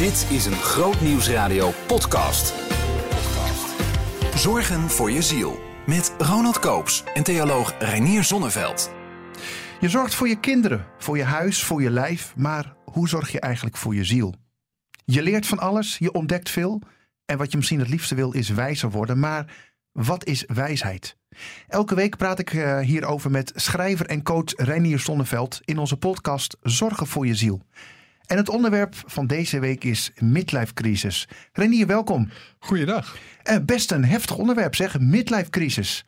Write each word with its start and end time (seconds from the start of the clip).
Dit 0.00 0.26
is 0.30 0.46
een 0.46 0.52
Groot 0.52 1.00
Nieuwsradio 1.00 1.72
podcast. 1.86 2.54
Zorgen 4.34 4.90
voor 4.90 5.10
je 5.10 5.22
ziel. 5.22 5.60
Met 5.86 6.14
Ronald 6.18 6.58
Koops 6.58 7.04
en 7.14 7.22
theoloog 7.22 7.74
Reinier 7.78 8.24
Zonneveld. 8.24 8.90
Je 9.80 9.88
zorgt 9.88 10.14
voor 10.14 10.28
je 10.28 10.40
kinderen, 10.40 10.86
voor 10.98 11.16
je 11.16 11.24
huis, 11.24 11.62
voor 11.62 11.82
je 11.82 11.90
lijf, 11.90 12.36
maar 12.36 12.74
hoe 12.84 13.08
zorg 13.08 13.32
je 13.32 13.40
eigenlijk 13.40 13.76
voor 13.76 13.94
je 13.94 14.04
ziel? 14.04 14.34
Je 15.04 15.22
leert 15.22 15.46
van 15.46 15.58
alles, 15.58 15.98
je 15.98 16.12
ontdekt 16.12 16.50
veel 16.50 16.82
en 17.24 17.38
wat 17.38 17.50
je 17.50 17.56
misschien 17.56 17.78
het 17.78 17.88
liefste 17.88 18.14
wil 18.14 18.32
is 18.32 18.48
wijzer 18.48 18.90
worden, 18.90 19.18
maar 19.18 19.56
wat 19.92 20.24
is 20.24 20.44
wijsheid? 20.46 21.16
Elke 21.68 21.94
week 21.94 22.16
praat 22.16 22.38
ik 22.38 22.52
uh, 22.52 22.78
hierover 22.78 23.30
met 23.30 23.52
schrijver 23.54 24.06
en 24.06 24.22
coach 24.22 24.52
Reinier 24.56 24.98
Zonneveld 24.98 25.60
in 25.64 25.78
onze 25.78 25.96
podcast 25.96 26.56
Zorgen 26.62 27.06
voor 27.06 27.26
je 27.26 27.34
ziel. 27.34 27.62
En 28.30 28.36
het 28.36 28.48
onderwerp 28.48 28.94
van 29.06 29.26
deze 29.26 29.58
week 29.58 29.84
is 29.84 30.10
midlife 30.18 30.74
crisis. 30.74 31.28
Renier, 31.52 31.86
welkom. 31.86 32.28
Goeiedag. 32.58 33.16
Uh, 33.50 33.56
best 33.62 33.90
een 33.90 34.04
heftig 34.04 34.36
onderwerp 34.36 34.74
zeg, 34.74 35.00
midlife 35.00 35.50
crisis. 35.50 36.04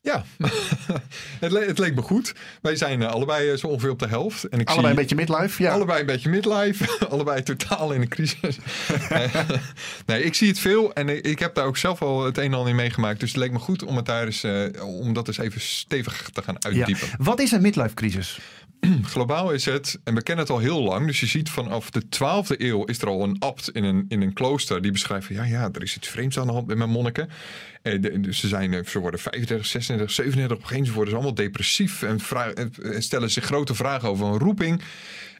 Ja, 0.00 0.24
het, 1.40 1.52
le 1.52 1.64
het, 1.64 1.78
leek 1.78 1.94
me 1.94 2.02
goed. 2.02 2.34
Wij 2.62 2.76
zijn 2.76 3.00
uh, 3.00 3.10
allebei 3.10 3.50
uh, 3.50 3.56
zo 3.56 3.66
ongeveer 3.66 3.90
op 3.90 3.98
de 3.98 4.06
helft. 4.06 4.44
En 4.44 4.60
ik 4.60 4.68
allebei 4.68 4.80
zie 4.80 4.88
een 4.88 5.08
beetje 5.08 5.34
midlife, 5.34 5.62
ja. 5.62 5.72
Allebei 5.72 6.00
een 6.00 6.06
beetje 6.06 6.28
midlife. 6.28 6.98
allebei 7.10 7.42
totaal 7.42 7.92
in 7.92 8.00
een 8.00 8.08
crisis. 8.08 8.58
nee, 10.06 10.22
ik 10.22 10.34
zie 10.34 10.48
het 10.48 10.58
veel 10.58 10.92
en 10.92 11.24
ik 11.24 11.38
heb 11.38 11.54
daar 11.54 11.64
ook 11.64 11.76
zelf 11.76 12.02
al 12.02 12.24
het 12.24 12.38
een 12.38 12.44
en 12.44 12.54
ander 12.54 12.68
in 12.68 12.76
meegemaakt. 12.76 13.20
Dus 13.20 13.28
het 13.28 13.38
leek 13.38 13.52
me 13.52 13.58
goed 13.58 13.84
om, 13.84 13.96
het 13.96 14.06
daar 14.06 14.24
eens, 14.24 14.44
uh, 14.44 14.84
om 14.84 15.12
dat 15.12 15.28
eens 15.28 15.38
even 15.38 15.60
stevig 15.60 16.30
te 16.32 16.42
gaan 16.42 16.64
uitdiepen. 16.64 17.06
Ja. 17.06 17.16
Wat 17.18 17.40
is 17.40 17.52
een 17.52 17.62
midlife 17.62 17.94
crisis? 17.94 18.40
globaal 19.14 19.52
is 19.52 19.64
het, 19.64 20.00
en 20.04 20.14
we 20.14 20.22
kennen 20.22 20.44
het 20.44 20.54
al 20.54 20.60
heel 20.60 20.82
lang, 20.82 21.06
dus 21.06 21.20
je 21.20 21.26
ziet 21.26 21.50
vanaf 21.50 21.90
de 21.90 22.02
12e 22.02 22.60
eeuw 22.60 22.84
is 22.84 23.02
er 23.02 23.08
al 23.08 23.22
een 23.22 23.36
abt 23.38 23.70
in 23.70 23.84
een, 23.84 24.04
in 24.08 24.22
een 24.22 24.32
klooster 24.32 24.82
die 24.82 24.92
beschrijft 24.92 25.28
ja, 25.28 25.44
ja, 25.44 25.68
er 25.72 25.82
is 25.82 25.96
iets 25.96 26.08
vreemds 26.08 26.38
aan 26.38 26.46
de 26.46 26.52
hand 26.52 26.66
met 26.66 26.76
mijn 26.76 26.90
monniken. 26.90 27.28
En 27.82 28.34
ze, 28.34 28.48
zijn, 28.48 28.84
ze 28.84 28.98
worden 28.98 29.20
35, 29.20 29.66
36, 29.66 30.10
37, 30.10 30.56
op 30.56 30.62
een 30.62 30.68
gegeven 30.68 30.76
moment 30.76 30.94
worden 30.94 31.10
ze 31.10 31.16
allemaal 31.16 31.34
depressief 31.34 32.02
en, 32.02 32.20
en 32.54 33.02
stellen 33.02 33.30
zich 33.30 33.44
grote 33.44 33.74
vragen 33.74 34.08
over 34.08 34.26
een 34.26 34.38
roeping. 34.38 34.82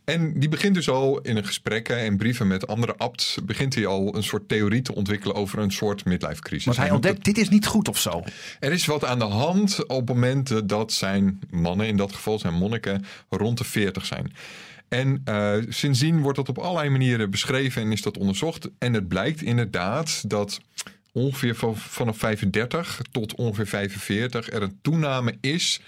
En 0.04 0.40
die 0.40 0.48
begint 0.48 0.74
dus 0.74 0.88
al 0.88 1.20
in 1.20 1.36
een 1.36 1.44
gesprekken 1.44 1.98
en 1.98 2.16
brieven 2.16 2.46
met 2.46 2.66
andere 2.66 2.96
abts, 2.96 3.38
begint 3.44 3.74
hij 3.74 3.86
al 3.86 4.16
een 4.16 4.22
soort 4.22 4.48
theorie 4.48 4.82
te 4.82 4.94
ontwikkelen 4.94 5.36
over 5.36 5.58
een 5.58 5.70
soort 5.70 6.04
midlife 6.04 6.40
crisis. 6.40 6.64
Want 6.64 6.76
hij 6.76 6.90
ontdekt, 6.90 7.24
dit 7.24 7.38
is 7.38 7.48
niet 7.48 7.66
goed 7.66 7.88
of 7.88 7.98
zo. 7.98 8.22
Er 8.60 8.72
is 8.72 8.86
wat 8.86 9.04
aan 9.04 9.18
de 9.18 9.24
hand 9.24 9.86
op 9.86 10.08
momenten 10.08 10.66
dat 10.66 10.92
zijn 10.92 11.40
mannen, 11.50 11.86
in 11.86 11.96
dat 11.96 12.12
geval 12.12 12.38
zijn 12.38 12.54
monniken, 12.54 13.04
rond 13.28 13.58
de 13.58 13.64
40 13.64 14.06
zijn. 14.06 14.32
En 14.88 15.22
uh, 15.24 15.54
sindsdien 15.68 16.20
wordt 16.20 16.36
dat 16.36 16.48
op 16.48 16.58
allerlei 16.58 16.88
manieren 16.88 17.30
beschreven 17.30 17.82
en 17.82 17.92
is 17.92 18.02
dat 18.02 18.18
onderzocht. 18.18 18.68
En 18.78 18.94
het 18.94 19.08
blijkt 19.08 19.42
inderdaad 19.42 20.30
dat 20.30 20.60
ongeveer 21.12 21.54
van, 21.54 21.76
vanaf 21.76 22.18
35 22.18 23.00
tot 23.10 23.34
ongeveer 23.34 23.66
45 23.66 24.50
er 24.50 24.62
een 24.62 24.78
toename 24.82 25.36
is 25.40 25.80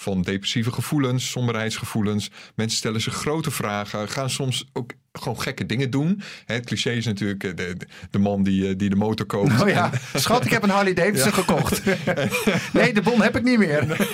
van 0.00 0.22
depressieve 0.22 0.72
gevoelens, 0.72 1.30
somberheidsgevoelens. 1.30 2.30
Mensen 2.54 2.78
stellen 2.78 3.00
zich 3.00 3.14
grote 3.14 3.50
vragen, 3.50 4.08
gaan 4.08 4.30
soms 4.30 4.68
ook 4.72 4.92
gewoon 5.12 5.40
gekke 5.40 5.66
dingen 5.66 5.90
doen. 5.90 6.22
Het 6.44 6.66
cliché 6.66 6.90
is 6.90 7.04
natuurlijk 7.04 7.44
eh, 7.44 7.56
de, 7.56 7.76
de, 8.10 8.18
man 8.18 8.42
die, 8.42 8.68
eh, 8.68 8.76
die 8.76 8.88
de 8.88 8.96
motor 8.96 9.26
koopt. 9.26 9.62
Oh 9.62 9.68
ja, 9.68 9.90
schat, 10.14 10.44
ik 10.44 10.50
heb 10.50 10.62
een 10.62 10.70
Harley 10.70 10.94
Davidson 10.94 11.32
gekocht. 11.32 11.82
nee, 12.72 12.92
de 12.92 13.02
bon 13.02 13.22
heb 13.22 13.36
ik 13.36 13.42
niet 13.42 13.58
meer. 13.58 14.08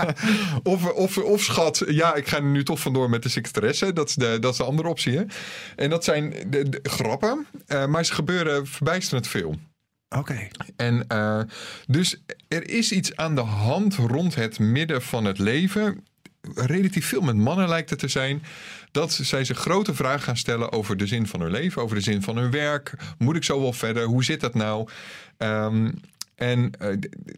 of, 0.62 0.86
of, 0.86 1.18
of 1.18 1.42
schat, 1.42 1.82
ja, 1.86 2.14
ik 2.14 2.28
ga 2.28 2.36
er 2.36 2.42
nu 2.42 2.64
toch 2.64 2.80
vandoor 2.80 3.10
met 3.10 3.22
de 3.22 3.28
secretaresse. 3.28 3.92
Dat 3.92 4.08
is 4.08 4.14
de, 4.14 4.38
dat 4.40 4.52
is 4.52 4.58
de 4.58 4.64
andere 4.64 4.88
optie. 4.88 5.16
Hè? 5.16 5.24
En 5.76 5.90
dat 5.90 6.04
zijn 6.04 6.34
de, 6.46 6.68
de 6.68 6.80
grappen, 6.82 7.46
uh, 7.68 7.86
maar 7.86 8.04
ze 8.04 8.14
gebeuren 8.14 8.66
verbijsterend 8.66 9.26
veel. 9.26 9.56
Oké. 10.16 10.48
En 10.76 11.04
uh, 11.12 11.40
dus 11.86 12.22
er 12.48 12.70
is 12.70 12.92
iets 12.92 13.16
aan 13.16 13.34
de 13.34 13.40
hand 13.40 13.94
rond 13.94 14.34
het 14.34 14.58
midden 14.58 15.02
van 15.02 15.24
het 15.24 15.38
leven. 15.38 16.04
Relatief 16.54 17.06
veel 17.06 17.20
met 17.20 17.36
mannen 17.36 17.68
lijkt 17.68 17.90
het 17.90 17.98
te 17.98 18.08
zijn. 18.08 18.42
Dat 18.90 19.12
zij 19.12 19.44
zich 19.44 19.58
grote 19.58 19.94
vragen 19.94 20.20
gaan 20.20 20.36
stellen 20.36 20.72
over 20.72 20.96
de 20.96 21.06
zin 21.06 21.26
van 21.26 21.40
hun 21.40 21.50
leven, 21.50 21.82
over 21.82 21.96
de 21.96 22.02
zin 22.02 22.22
van 22.22 22.36
hun 22.36 22.50
werk. 22.50 22.94
Moet 23.18 23.36
ik 23.36 23.44
zo 23.44 23.60
wel 23.60 23.72
verder? 23.72 24.04
Hoe 24.04 24.24
zit 24.24 24.40
dat 24.40 24.54
nou? 24.54 24.88
Um, 25.38 26.00
en 26.42 26.72
uh, 26.82 26.88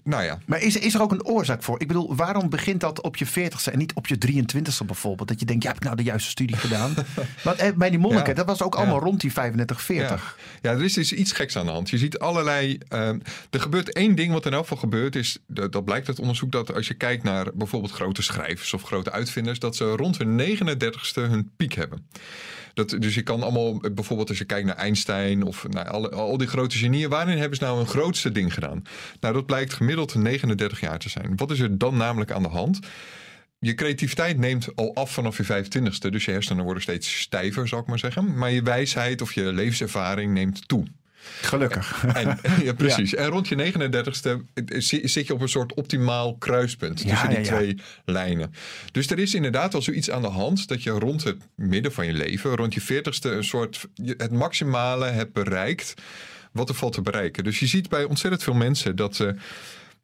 nou 0.05 0.23
ja. 0.23 0.39
Maar 0.47 0.63
is, 0.63 0.77
is 0.77 0.95
er 0.95 1.03
ook 1.03 1.13
een 1.13 1.25
oorzaak 1.25 1.63
voor? 1.63 1.81
Ik 1.81 1.87
bedoel, 1.87 2.17
waarom 2.17 2.49
begint 2.49 2.81
dat 2.81 3.01
op 3.01 3.17
je 3.17 3.27
40ste 3.27 3.73
en 3.73 3.79
niet 3.79 3.95
op 3.95 4.07
je 4.07 4.17
23ste 4.29 4.87
bijvoorbeeld? 4.87 5.29
Dat 5.29 5.41
je 5.41 5.47
denkt, 5.47 5.63
ja, 5.63 5.69
heb 5.69 5.79
ik 5.79 5.85
nou 5.85 5.97
de 5.97 6.03
juiste 6.03 6.31
studie 6.31 6.57
gedaan? 6.57 6.95
Want 7.45 7.59
eh, 7.59 7.73
bij 7.73 7.91
die 7.91 7.99
monniken, 7.99 8.29
ja. 8.29 8.35
dat 8.35 8.47
was 8.47 8.63
ook 8.63 8.75
allemaal 8.75 8.99
ja. 8.99 9.05
rond 9.05 9.21
die 9.21 9.33
35, 9.33 9.83
40. 9.83 10.37
Ja. 10.63 10.71
ja, 10.71 10.77
er 10.77 10.85
is 10.85 10.93
dus 10.93 11.13
iets 11.13 11.33
geks 11.33 11.57
aan 11.57 11.67
de 11.67 11.73
hand. 11.73 11.91
Je 11.91 11.99
ziet 11.99 12.19
allerlei. 12.19 12.79
Uh, 12.93 13.09
er 13.51 13.61
gebeurt 13.61 13.93
één 13.93 14.15
ding 14.15 14.33
wat 14.33 14.47
in 14.47 14.53
elk 14.53 14.63
geval 14.63 14.79
gebeurt, 14.79 15.17
is 15.17 15.39
dat, 15.47 15.73
dat 15.73 15.85
blijkt 15.85 16.09
uit 16.09 16.19
onderzoek 16.19 16.53
dat 16.53 16.75
als 16.75 16.89
je 16.89 16.95
kijkt 16.95 17.23
naar 17.23 17.47
bijvoorbeeld 17.55 17.93
grote 17.93 18.23
schrijvers 18.23 18.75
of 18.75 18.83
grote 18.83 19.13
uitvinders, 19.13 19.59
dat 19.59 19.77
ze 19.77 19.85
rond 19.85 20.19
hun 20.19 20.41
39ste 20.41 21.21
hun 21.21 21.51
piek 21.57 21.73
hebben. 21.73 22.07
Dat, 22.75 22.97
dus 22.99 23.15
je 23.15 23.23
kan 23.23 23.43
allemaal, 23.43 23.81
bijvoorbeeld 23.95 24.29
als 24.29 24.39
je 24.39 24.45
kijkt 24.45 24.67
naar 24.67 24.77
Einstein 24.77 25.43
of 25.43 25.69
naar 25.69 25.89
alle, 25.89 26.11
al 26.11 26.37
die 26.37 26.47
grote 26.47 26.79
genieën, 26.79 27.09
waarin 27.09 27.39
hebben 27.39 27.59
ze 27.59 27.65
nou 27.65 27.81
een 27.81 27.87
grootste 27.87 28.33
ding 28.33 28.55
gedaan? 28.55 28.83
Nou, 29.21 29.35
dat 29.35 29.47
blijkt 29.47 29.73
gemiddeld 29.73 30.15
39 30.15 30.81
jaar 30.81 30.99
te 30.99 31.09
zijn. 31.09 31.37
Wat 31.37 31.51
is 31.51 31.61
er 31.61 31.79
dan 31.79 31.97
namelijk 31.97 32.31
aan 32.31 32.43
de 32.43 32.49
hand? 32.49 32.79
Je 33.59 33.75
creativiteit 33.75 34.39
neemt 34.39 34.69
al 34.75 34.95
af 34.95 35.13
vanaf 35.13 35.37
je 35.37 35.45
25ste, 35.45 36.11
dus 36.11 36.25
je 36.25 36.31
hersenen 36.31 36.65
worden 36.65 36.83
steeds 36.83 37.21
stijver, 37.21 37.69
zou 37.69 37.83
ik 37.83 37.89
maar 37.89 37.99
zeggen. 37.99 38.35
Maar 38.39 38.51
je 38.51 38.63
wijsheid 38.63 39.23
of 39.23 39.33
je 39.33 39.53
levenservaring 39.53 40.33
neemt 40.33 40.69
toe. 40.69 40.85
Gelukkig. 41.41 42.05
En, 42.15 42.39
ja, 42.63 42.73
precies. 42.85 43.11
Ja. 43.11 43.19
En 43.19 43.27
rond 43.29 43.49
je 43.49 43.73
39ste 43.73 44.63
zit 45.03 45.27
je 45.27 45.33
op 45.33 45.41
een 45.41 45.49
soort 45.49 45.75
optimaal 45.75 46.37
kruispunt 46.37 47.03
ja, 47.03 47.09
tussen 47.09 47.29
die 47.29 47.41
twee 47.41 47.79
lijnen. 48.05 48.55
Dus 48.93 49.11
er 49.11 49.19
is 49.19 49.35
inderdaad 49.35 49.73
wel 49.73 49.83
zoiets 49.83 50.11
aan 50.11 50.23
de 50.23 50.29
hand 50.29 50.69
dat 50.69 50.83
je 50.83 50.91
rond 50.91 51.25
het 51.25 51.37
midden 51.55 51.93
van 51.93 52.07
je 52.07 52.13
leven, 52.13 52.57
rond 52.57 52.75
je 52.75 52.83
40ste, 52.83 53.31
een 53.31 53.45
soort 53.45 53.87
het 54.17 54.33
maximale 54.33 55.07
hebt 55.07 55.33
bereikt 55.33 55.95
wat 56.53 56.69
er 56.69 56.75
valt 56.75 56.93
te 56.93 57.03
bereiken. 57.03 57.45
Dus 57.45 57.59
je 57.59 57.67
ziet 57.67 57.89
bij 57.89 58.05
ontzettend 58.05 58.43
veel 58.43 58.55
mensen 58.55 58.97
dat 58.97 59.17
ze. 59.17 59.35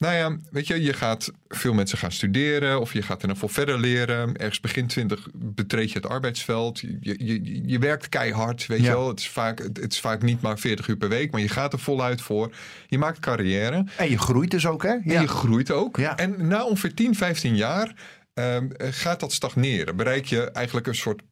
Nou 0.01 0.15
ja, 0.15 0.37
weet 0.51 0.67
je, 0.67 0.83
je 0.83 0.93
gaat 0.93 1.33
veel 1.49 1.75
mensen 1.75 1.99
gaan 1.99 2.13
studeren 2.13 2.81
of 2.81 2.93
je 2.93 3.03
gaat 3.03 3.23
er 3.23 3.29
nog 3.29 3.39
veel 3.39 3.49
verder 3.49 3.79
leren. 3.79 4.37
Ergens 4.37 4.61
begin 4.61 4.87
20 4.87 5.29
betreed 5.35 5.89
je 5.93 5.99
het 5.99 6.09
arbeidsveld. 6.09 6.81
Je, 6.81 6.99
je, 7.01 7.69
je 7.69 7.79
werkt 7.79 8.09
keihard, 8.09 8.67
weet 8.67 8.79
ja. 8.79 8.85
je 8.85 8.91
wel. 8.91 9.09
Het 9.09 9.19
is, 9.19 9.29
vaak, 9.29 9.59
het 9.59 9.93
is 9.93 10.01
vaak 10.01 10.23
niet 10.23 10.41
maar 10.41 10.59
40 10.59 10.89
uur 10.89 10.97
per 10.97 11.09
week, 11.09 11.31
maar 11.31 11.41
je 11.41 11.49
gaat 11.49 11.73
er 11.73 11.79
voluit 11.79 12.23
voor. 12.23 12.55
Je 12.87 12.99
maakt 12.99 13.19
carrière. 13.19 13.85
En 13.97 14.11
je 14.11 14.19
groeit 14.19 14.51
dus 14.51 14.67
ook, 14.67 14.83
hè? 14.83 14.93
Ja. 14.93 15.01
En 15.05 15.21
je 15.21 15.29
groeit 15.29 15.71
ook. 15.71 15.97
Ja. 15.97 16.17
En 16.17 16.47
na 16.47 16.65
ongeveer 16.65 16.95
10, 16.95 17.15
15 17.15 17.57
jaar 17.57 17.95
um, 18.35 18.71
gaat 18.79 19.21
dat 19.21 19.33
stagneren. 19.33 19.97
Bereik 19.97 20.27
je 20.27 20.51
eigenlijk 20.51 20.87
een 20.87 20.95
soort 20.95 21.23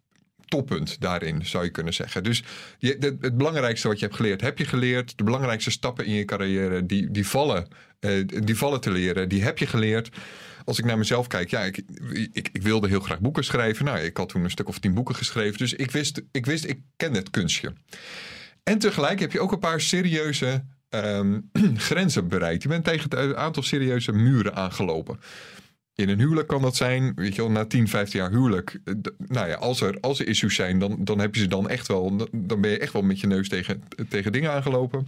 toppunt 0.49 1.01
daarin, 1.01 1.47
zou 1.47 1.65
je 1.65 1.71
kunnen 1.71 1.95
zeggen. 1.95 2.23
Dus 2.23 2.43
je, 2.79 3.17
het 3.21 3.37
belangrijkste 3.37 3.89
wat 3.89 3.99
je 3.99 4.05
hebt 4.05 4.17
geleerd, 4.17 4.41
heb 4.41 4.59
je 4.59 4.65
geleerd. 4.65 5.19
De 5.19 5.25
belangrijkste 5.25 5.71
stappen 5.71 6.05
in 6.05 6.13
je 6.13 6.25
carrière, 6.25 6.87
die, 6.87 7.11
die, 7.11 7.27
vallen, 7.27 7.69
uh, 8.01 8.27
die 8.45 8.57
vallen 8.57 8.81
te 8.81 8.91
leren, 8.91 9.29
die 9.29 9.43
heb 9.43 9.59
je 9.59 9.67
geleerd. 9.67 10.09
Als 10.65 10.79
ik 10.79 10.85
naar 10.85 10.99
mezelf 10.99 11.27
kijk, 11.27 11.51
ja, 11.51 11.61
ik, 11.61 11.83
ik, 12.33 12.49
ik, 12.53 12.63
wilde 12.63 12.89
heel 12.89 13.01
graag 13.01 13.21
boeken 13.21 13.45
schrijven. 13.45 13.85
Nou, 13.85 13.99
ik 13.99 14.17
had 14.17 14.29
toen 14.29 14.45
een 14.45 14.51
stuk 14.51 14.69
of 14.69 14.79
tien 14.79 14.95
boeken 14.95 15.15
geschreven. 15.15 15.59
Dus 15.59 15.75
ik 15.75 15.91
wist, 15.91 16.23
ik, 16.33 16.47
wist, 16.47 16.65
ik 16.65 16.81
ken 16.97 17.15
het 17.15 17.31
kunstje. 17.31 17.73
En 18.63 18.79
tegelijk 18.79 19.21
heb 19.21 19.33
je 19.33 19.41
ook 19.41 19.53
een 19.53 19.59
paar 19.59 19.81
serieuze 19.81 20.65
um, 20.91 21.51
grenzen 21.89 22.29
bereikt. 22.29 22.63
Je 22.63 22.69
bent 22.69 22.85
tegen 22.85 23.19
het 23.19 23.35
aantal 23.35 23.63
serieuze 23.63 24.13
muren 24.13 24.55
aangelopen. 24.55 25.21
In 26.01 26.09
een 26.09 26.19
huwelijk 26.19 26.49
kan 26.49 26.63
dat 26.63 26.77
zijn, 26.77 27.13
weet 27.15 27.35
je 27.35 27.43
wel, 27.43 27.51
na 27.51 27.65
10, 27.65 27.89
15 27.89 28.21
jaar 28.21 28.31
huwelijk. 28.31 28.81
Eh, 28.85 28.95
nou 29.17 29.49
ja, 29.49 29.55
als 29.55 29.81
er, 29.81 30.01
als 30.01 30.21
er 30.21 30.29
issues 30.29 30.55
zijn, 30.55 30.79
dan, 30.79 31.05
dan 31.05 31.19
heb 31.19 31.35
je 31.35 31.41
ze 31.41 31.49
dan 31.49 31.69
echt 31.69 31.89
wel. 31.89 32.29
Dan 32.33 32.61
ben 32.61 32.71
je 32.71 32.79
echt 32.79 32.93
wel 32.93 33.03
met 33.03 33.21
je 33.21 33.27
neus 33.27 33.49
tegen, 33.49 33.83
tegen 34.09 34.33
dingen 34.33 34.53
aangelopen. 34.53 35.07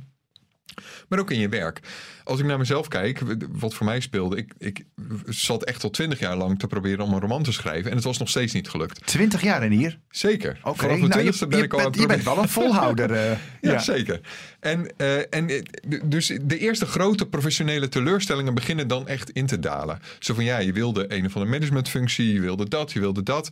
Maar 1.08 1.19
ook 1.19 1.31
in 1.31 1.38
je 1.38 1.49
werk. 1.49 1.81
Als 2.25 2.40
ik 2.40 2.46
naar 2.46 2.58
mezelf 2.58 2.88
kijk, 2.88 3.20
wat 3.49 3.75
voor 3.75 3.87
mij 3.87 4.00
speelde. 4.00 4.37
Ik, 4.37 4.52
ik 4.58 4.84
zat 5.26 5.64
echt 5.64 5.84
al 5.84 5.90
twintig 5.90 6.19
jaar 6.19 6.37
lang 6.37 6.58
te 6.58 6.67
proberen 6.67 7.05
om 7.05 7.12
een 7.12 7.20
roman 7.20 7.43
te 7.43 7.52
schrijven. 7.52 7.90
En 7.90 7.96
het 7.96 8.05
was 8.05 8.19
nog 8.19 8.28
steeds 8.28 8.52
niet 8.52 8.69
gelukt. 8.69 9.06
Twintig 9.06 9.43
jaar 9.43 9.62
en 9.62 9.70
hier? 9.70 9.99
Zeker. 10.11 10.58
Oké, 10.62 10.69
okay. 10.69 10.99
nou, 10.99 11.08
ben 11.08 11.25
je, 11.25 11.62
ik 11.62 11.72
al 11.72 11.82
bent, 11.82 11.96
je 11.96 12.06
bent 12.06 12.22
wel 12.22 12.38
een 12.38 12.49
volhouder. 12.49 13.11
Uh, 13.11 13.31
ja, 13.31 13.37
ja, 13.61 13.78
zeker. 13.78 14.20
En, 14.61 14.93
uh, 14.96 15.34
en 15.34 15.64
dus 16.05 16.26
de 16.43 16.58
eerste 16.58 16.87
grote 16.87 17.26
professionele 17.26 17.88
teleurstellingen 17.88 18.55
beginnen 18.55 18.88
dan 18.88 19.08
echt 19.08 19.31
in 19.31 19.46
te 19.46 19.58
dalen. 19.58 19.99
Zo 20.19 20.34
van 20.34 20.44
ja, 20.44 20.58
je 20.58 20.72
wilde 20.72 21.05
een 21.14 21.26
of 21.26 21.34
andere 21.34 21.52
managementfunctie, 21.52 22.32
je 22.32 22.40
wilde 22.40 22.69
dat, 22.69 22.93
je 22.93 23.00
wilde 23.00 23.22
dat. 23.22 23.49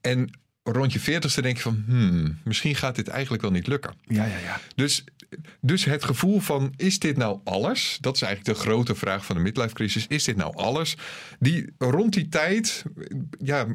En 0.00 0.39
rond 0.62 0.92
je 0.92 1.00
veertigste 1.00 1.42
denk 1.42 1.56
je 1.56 1.62
van, 1.62 1.84
hmm, 1.86 2.38
misschien 2.44 2.74
gaat 2.74 2.96
dit 2.96 3.08
eigenlijk 3.08 3.42
wel 3.42 3.50
niet 3.50 3.66
lukken. 3.66 3.94
Ja, 4.04 4.24
ja, 4.24 4.38
ja. 4.38 4.60
Dus, 4.74 5.04
dus 5.60 5.84
het 5.84 6.04
gevoel 6.04 6.40
van, 6.40 6.72
is 6.76 6.98
dit 6.98 7.16
nou 7.16 7.40
alles? 7.44 7.98
Dat 8.00 8.14
is 8.14 8.22
eigenlijk 8.22 8.58
de 8.58 8.64
grote 8.64 8.94
vraag 8.94 9.24
van 9.24 9.36
de 9.36 9.42
midlife 9.42 9.74
crisis. 9.74 10.06
Is 10.06 10.24
dit 10.24 10.36
nou 10.36 10.56
alles? 10.56 10.96
Die 11.38 11.72
rond 11.78 12.12
die 12.12 12.28
tijd, 12.28 12.84
ja, 13.38 13.66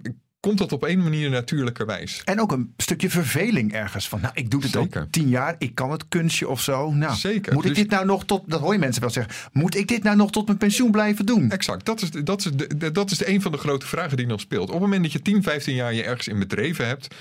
komt 0.46 0.58
dat 0.58 0.72
op 0.72 0.84
een 0.84 1.04
manier 1.04 1.30
natuurlijkerwijs. 1.30 2.22
En 2.26 2.42
ook 2.42 2.52
een 2.52 2.74
stukje 2.78 3.10
verveling 3.10 3.74
ergens. 3.74 4.08
Van, 4.08 4.22
nou, 4.22 4.34
ik 4.36 4.52
doe 4.52 4.62
het 4.62 4.72
Zeker. 4.72 5.02
al 5.02 5.08
tien 5.10 5.28
jaar. 5.30 5.56
Ik 5.58 5.76
kan 5.76 5.92
het 5.92 6.06
kunstje 6.10 6.48
of 6.50 6.62
zo. 6.62 6.92
Nou, 6.92 7.16
Zeker. 7.16 7.54
Moet 7.54 7.64
ik 7.66 7.70
Dus- 7.70 7.78
dit 7.80 7.90
nou 7.90 8.06
nog 8.06 8.26
tot... 8.26 8.44
Dat 8.48 8.60
hoor 8.60 8.74
je 8.74 8.80
mensen 8.80 9.02
wel 9.02 9.10
zeggen. 9.10 9.34
Moet 9.52 9.76
ik 9.76 9.88
dit 9.88 10.04
nou 10.04 10.16
nog 10.18 10.32
tot 10.32 10.46
mijn 10.46 10.58
pensioen 10.58 10.92
blijven 10.92 11.26
doen? 11.26 11.52
Exact. 11.52 11.86
Dat 11.86 12.02
is, 12.02 12.10
dat, 12.12 12.46
is 12.46 12.52
de- 12.78 12.92
dat 12.92 13.12
is 13.12 13.18
de 13.18 13.30
een 13.30 13.42
van 13.42 13.52
de 13.52 13.58
grote 13.58 13.86
vragen 13.86 14.18
die 14.18 14.26
nog 14.28 14.40
speelt. 14.40 14.68
Op 14.68 14.72
het 14.74 14.80
moment 14.82 15.04
dat 15.04 15.12
je 15.12 15.22
10, 15.22 15.44
15 15.44 15.76
jaar 15.76 15.94
je 15.94 16.04
ergens 16.04 16.28
in 16.28 16.40
bedreven 16.40 16.88
hebt, 16.88 17.16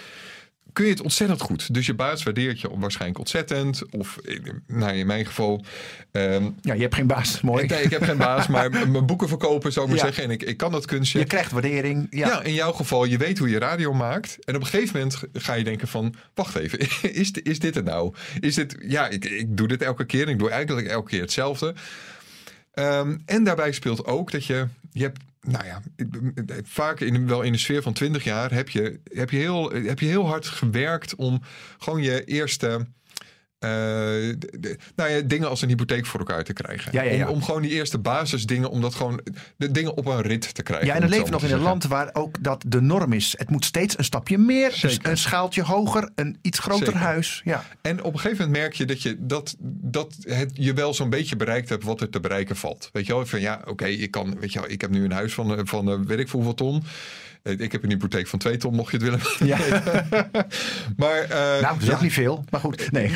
kun 0.74 0.84
je 0.84 0.90
het 0.90 1.00
ontzettend 1.02 1.40
goed. 1.40 1.74
Dus 1.74 1.86
je 1.86 1.94
baas 1.94 2.22
waardeert 2.22 2.60
je 2.60 2.68
waarschijnlijk 2.78 3.18
ontzettend. 3.18 3.82
Of 3.90 4.18
in- 4.22 4.62
nou, 4.66 4.92
in 4.96 5.06
mijn 5.06 5.26
geval. 5.26 5.64
ehm, 6.12 6.50
Ja, 6.60 6.74
je 6.74 6.80
hebt 6.80 6.94
geen 6.94 7.06
baas. 7.06 7.40
Mooi. 7.40 7.64
ik, 7.64 7.70
ik 7.70 7.90
heb 7.90 8.02
geen 8.02 8.16
baas, 8.16 8.46
maar 8.46 8.70
mijn 8.90 9.06
boeken 9.06 9.28
verkopen, 9.28 9.72
zou 9.72 9.86
ik 9.86 9.90
maar 9.92 10.00
Ja. 10.00 10.06
zeggen. 10.06 10.24
En 10.24 10.30
ik, 10.30 10.42
ik 10.42 10.56
kan 10.56 10.72
dat 10.72 10.86
kunstje. 10.86 11.18
Je 11.18 11.24
krijgt 11.24 11.50
waardering. 11.52 12.06
Ja. 12.10 12.26
Ja. 12.28 12.42
in 12.42 12.54
jouw 12.54 12.72
geval, 12.72 13.04
je 13.04 13.16
weet 13.18 13.38
hoe 13.38 13.48
je 13.48 13.58
radio 13.58 13.92
maakt. 13.92 14.36
En 14.44 14.54
op 14.54 14.60
een 14.60 14.66
gegeven 14.66 14.96
moment 14.98 15.20
ga 15.32 15.54
je 15.54 15.64
denken 15.64 15.88
van... 15.88 16.14
wacht 16.34 16.56
even, 16.56 16.78
is, 17.20 17.30
is 17.30 17.58
dit 17.58 17.74
het 17.74 17.84
nou? 17.84 18.14
Is 18.40 18.54
dit, 18.54 18.76
ja, 18.80 19.08
ik, 19.08 19.24
ik 19.24 19.56
doe 19.56 19.68
dit 19.68 19.82
elke 19.82 20.04
keer. 20.04 20.22
En 20.26 20.32
ik 20.32 20.38
doe 20.38 20.50
eigenlijk 20.50 20.86
elke 20.88 21.10
keer 21.10 21.20
hetzelfde. 21.20 21.74
Ehm, 22.74 23.16
en 23.26 23.44
daarbij 23.44 23.72
speelt 23.72 24.04
ook 24.04 24.30
dat 24.30 24.44
je... 24.44 24.66
je 24.92 25.02
hebt, 25.02 25.20
nou 25.44 25.64
ja, 25.64 25.82
vaak 26.64 27.00
in, 27.00 27.26
wel 27.26 27.42
in 27.42 27.52
de 27.52 27.58
sfeer 27.58 27.82
van 27.82 27.92
20 27.92 28.24
jaar... 28.24 28.52
heb 28.52 28.68
je, 28.68 29.00
heb 29.04 29.30
je, 29.30 29.36
heel, 29.36 29.70
heb 29.70 30.00
je 30.00 30.06
heel 30.06 30.26
hard 30.26 30.46
gewerkt 30.46 31.14
om 31.14 31.42
gewoon 31.78 32.02
je 32.02 32.24
eerste... 32.24 32.86
eh, 33.64 34.34
de- 34.38 34.56
de- 34.60 34.76
nou 34.96 35.10
ja, 35.10 35.20
dingen 35.20 35.48
als 35.48 35.62
een 35.62 35.68
hypotheek 35.68 36.06
voor 36.06 36.20
elkaar 36.20 36.44
te 36.44 36.52
krijgen. 36.52 36.92
Ja, 36.92 37.02
ja, 37.02 37.12
ja. 37.12 37.28
Om, 37.28 37.34
om 37.34 37.42
gewoon 37.42 37.62
die 37.62 37.70
eerste 37.70 37.98
basisdingen, 37.98 38.70
om 38.70 38.80
dat 38.80 38.94
gewoon 38.94 39.20
de 39.56 39.70
dingen 39.70 39.96
op 39.96 40.06
een 40.06 40.20
rit 40.20 40.54
te 40.54 40.62
krijgen. 40.62 40.86
Ja, 40.86 40.94
en 40.94 41.00
dan 41.00 41.08
het 41.08 41.18
leven 41.18 41.32
we 41.34 41.40
nog 41.40 41.50
in 41.50 41.56
een 41.56 41.62
land 41.62 41.84
waar 41.84 42.10
ook 42.12 42.42
dat 42.42 42.64
de 42.66 42.80
norm 42.80 43.12
is. 43.12 43.34
Het 43.38 43.50
moet 43.50 43.64
steeds 43.64 43.98
een 43.98 44.04
stapje 44.04 44.38
meer, 44.38 44.72
Zeker. 44.72 45.10
een, 45.10 45.16
schaaltje 45.16 45.62
hoger, 45.62 46.10
een 46.14 46.38
iets 46.42 46.58
groter 46.58 46.86
Zeker. 46.86 47.00
huis. 47.00 47.40
Ja. 47.44 47.64
En 47.82 48.02
op 48.02 48.12
een 48.12 48.20
gegeven 48.20 48.44
moment 48.44 48.62
merk 48.62 48.74
je 48.74 48.84
dat 48.84 49.02
je, 49.02 49.16
dat, 49.18 49.54
dat 49.60 50.16
het, 50.20 50.50
je 50.54 50.72
wel 50.72 50.94
zo'n 50.94 51.10
beetje 51.10 51.36
bereikt 51.36 51.68
hebt 51.68 51.84
wat 51.84 52.00
er 52.00 52.10
te 52.10 52.20
bereiken 52.20 52.56
valt. 52.56 52.88
Weet 52.92 53.06
je 53.06 53.14
wel, 53.14 53.26
van 53.26 53.40
ja, 53.40 53.62
oké, 53.64 53.86
ik 53.86 54.10
kan, 54.10 54.36
weet 54.40 54.52
je 54.52 54.60
wel, 54.60 54.70
ik 54.70 54.80
heb 54.80 54.90
nu 54.90 55.04
een 55.04 55.12
huis 55.12 55.34
van, 55.34 55.66
van 55.66 55.90
eh, 55.90 55.98
weet 56.06 56.18
ik 56.18 56.28
veel 56.28 56.38
hoeveel 56.38 56.54
ton. 56.54 56.82
Eh, 57.44 57.58
Ik 57.60 57.72
heb 57.72 57.82
een 57.82 57.90
hypotheek 57.90 58.26
van 58.26 58.38
2 58.38 58.56
ton, 58.56 58.74
mocht 58.74 58.90
je 58.90 58.96
het 58.96 59.06
willen. 59.06 59.20
ja. 59.48 59.58
Maar, 60.96 61.20
eh, 61.20 61.38
Nou, 61.38 61.60
dat 61.62 61.76
is 61.82 61.86
ja. 61.86 61.94
ook 61.94 62.00
niet 62.00 62.12
veel. 62.12 62.44
Maar 62.50 62.60
goed, 62.60 62.90
nee, 62.92 63.10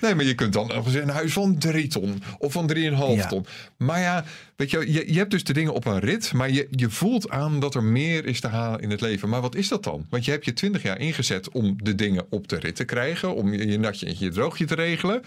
nee, 0.00 0.14
maar 0.14 0.24
je 0.24 0.34
kunt 0.34 0.52
dan 0.52 0.66
nog 0.66 0.86
eens 0.86 0.94
een 0.94 1.08
huis 1.08 1.32
van 1.32 1.58
3 1.58 1.86
ton 1.88 2.22
of 2.38 2.52
van 2.52 2.66
3,5 2.74 2.76
Ja. 3.16 3.26
ton. 3.26 3.46
Maar 3.76 4.00
ja, 4.00 4.24
weet 4.56 4.70
je, 4.70 4.92
je, 4.92 5.12
je 5.12 5.18
hebt 5.18 5.30
dus 5.30 5.44
de 5.44 5.52
dingen 5.52 5.72
op 5.72 5.84
een 5.86 5.98
rit, 5.98 6.32
maar 6.32 6.50
je, 6.50 6.66
je 6.70 6.90
voelt 6.90 7.30
aan 7.30 7.60
dat 7.60 7.74
er 7.74 7.82
meer 7.82 8.24
is 8.26 8.40
te 8.40 8.48
halen 8.48 8.80
in 8.80 8.90
het 8.90 9.00
leven. 9.00 9.28
Maar 9.28 9.40
wat 9.40 9.54
is 9.54 9.68
dat 9.68 9.84
dan? 9.84 10.06
Want 10.10 10.24
je 10.24 10.30
hebt 10.30 10.44
je 10.44 10.52
20 10.52 10.82
jaar 10.82 10.98
ingezet 11.00 11.50
om 11.50 11.76
de 11.82 11.94
dingen 11.94 12.26
op 12.30 12.48
de 12.48 12.58
rit 12.58 12.76
te 12.76 12.84
krijgen, 12.84 13.34
om 13.34 13.52
je, 13.52 13.66
je 13.66 13.78
natje 13.78 14.06
en 14.06 14.14
je 14.18 14.28
droogje 14.30 14.64
te 14.64 14.74
regelen. 14.74 15.22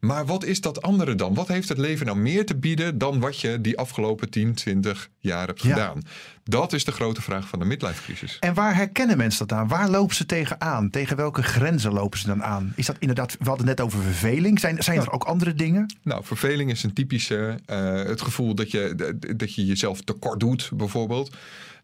Maar 0.00 0.26
wat 0.26 0.44
is 0.44 0.60
dat 0.60 0.82
andere 0.82 1.14
dan? 1.14 1.34
Wat 1.34 1.48
heeft 1.48 1.68
het 1.68 1.78
leven 1.78 2.06
nou 2.06 2.18
meer 2.18 2.46
te 2.46 2.56
bieden 2.56 2.98
dan 2.98 3.20
wat 3.20 3.40
je 3.40 3.60
die 3.60 3.78
afgelopen 3.78 4.30
10, 4.30 4.54
20 4.54 5.08
jaar 5.18 5.46
hebt 5.46 5.62
Ja. 5.62 5.68
gedaan? 5.68 6.02
Dat 6.44 6.72
is 6.72 6.84
de 6.84 6.92
grote 6.92 7.22
vraag 7.22 7.48
van 7.48 7.58
de 7.58 7.64
midlife 7.64 8.02
crisis. 8.02 8.36
En 8.40 8.54
waar 8.54 8.74
herkennen 8.74 9.16
mensen 9.16 9.46
dat 9.46 9.58
aan? 9.58 9.68
Waar 9.68 9.90
lopen 9.90 10.16
ze 10.16 10.26
tegenaan? 10.26 10.90
Tegen 10.90 11.16
welke 11.16 11.42
grenzen 11.42 11.92
lopen 11.92 12.18
ze 12.18 12.26
dan 12.26 12.42
aan? 12.44 12.72
Is 12.76 12.86
dat 12.86 12.96
inderdaad, 12.98 13.36
we 13.38 13.48
hadden 13.48 13.66
het 13.68 13.76
net 13.78 13.86
over 13.86 14.02
verveling. 14.02 14.60
Zijn, 14.60 14.82
zijn 14.82 14.98
er 15.00 15.10
ook 15.12 15.24
andere 15.24 15.54
dingen? 15.54 15.94
Nou, 16.02 16.24
verveling 16.24 16.70
is 16.70 16.82
een 16.82 16.92
typische. 16.92 17.58
eh, 17.66 17.92
het 17.94 18.20
gevoel 18.20 18.54
dat 18.54 18.70
je, 18.70 19.14
dat 19.36 19.54
je 19.54 19.64
jezelf 19.66 20.00
tekort 20.00 20.40
doet, 20.40 20.70
bijvoorbeeld. 20.74 21.36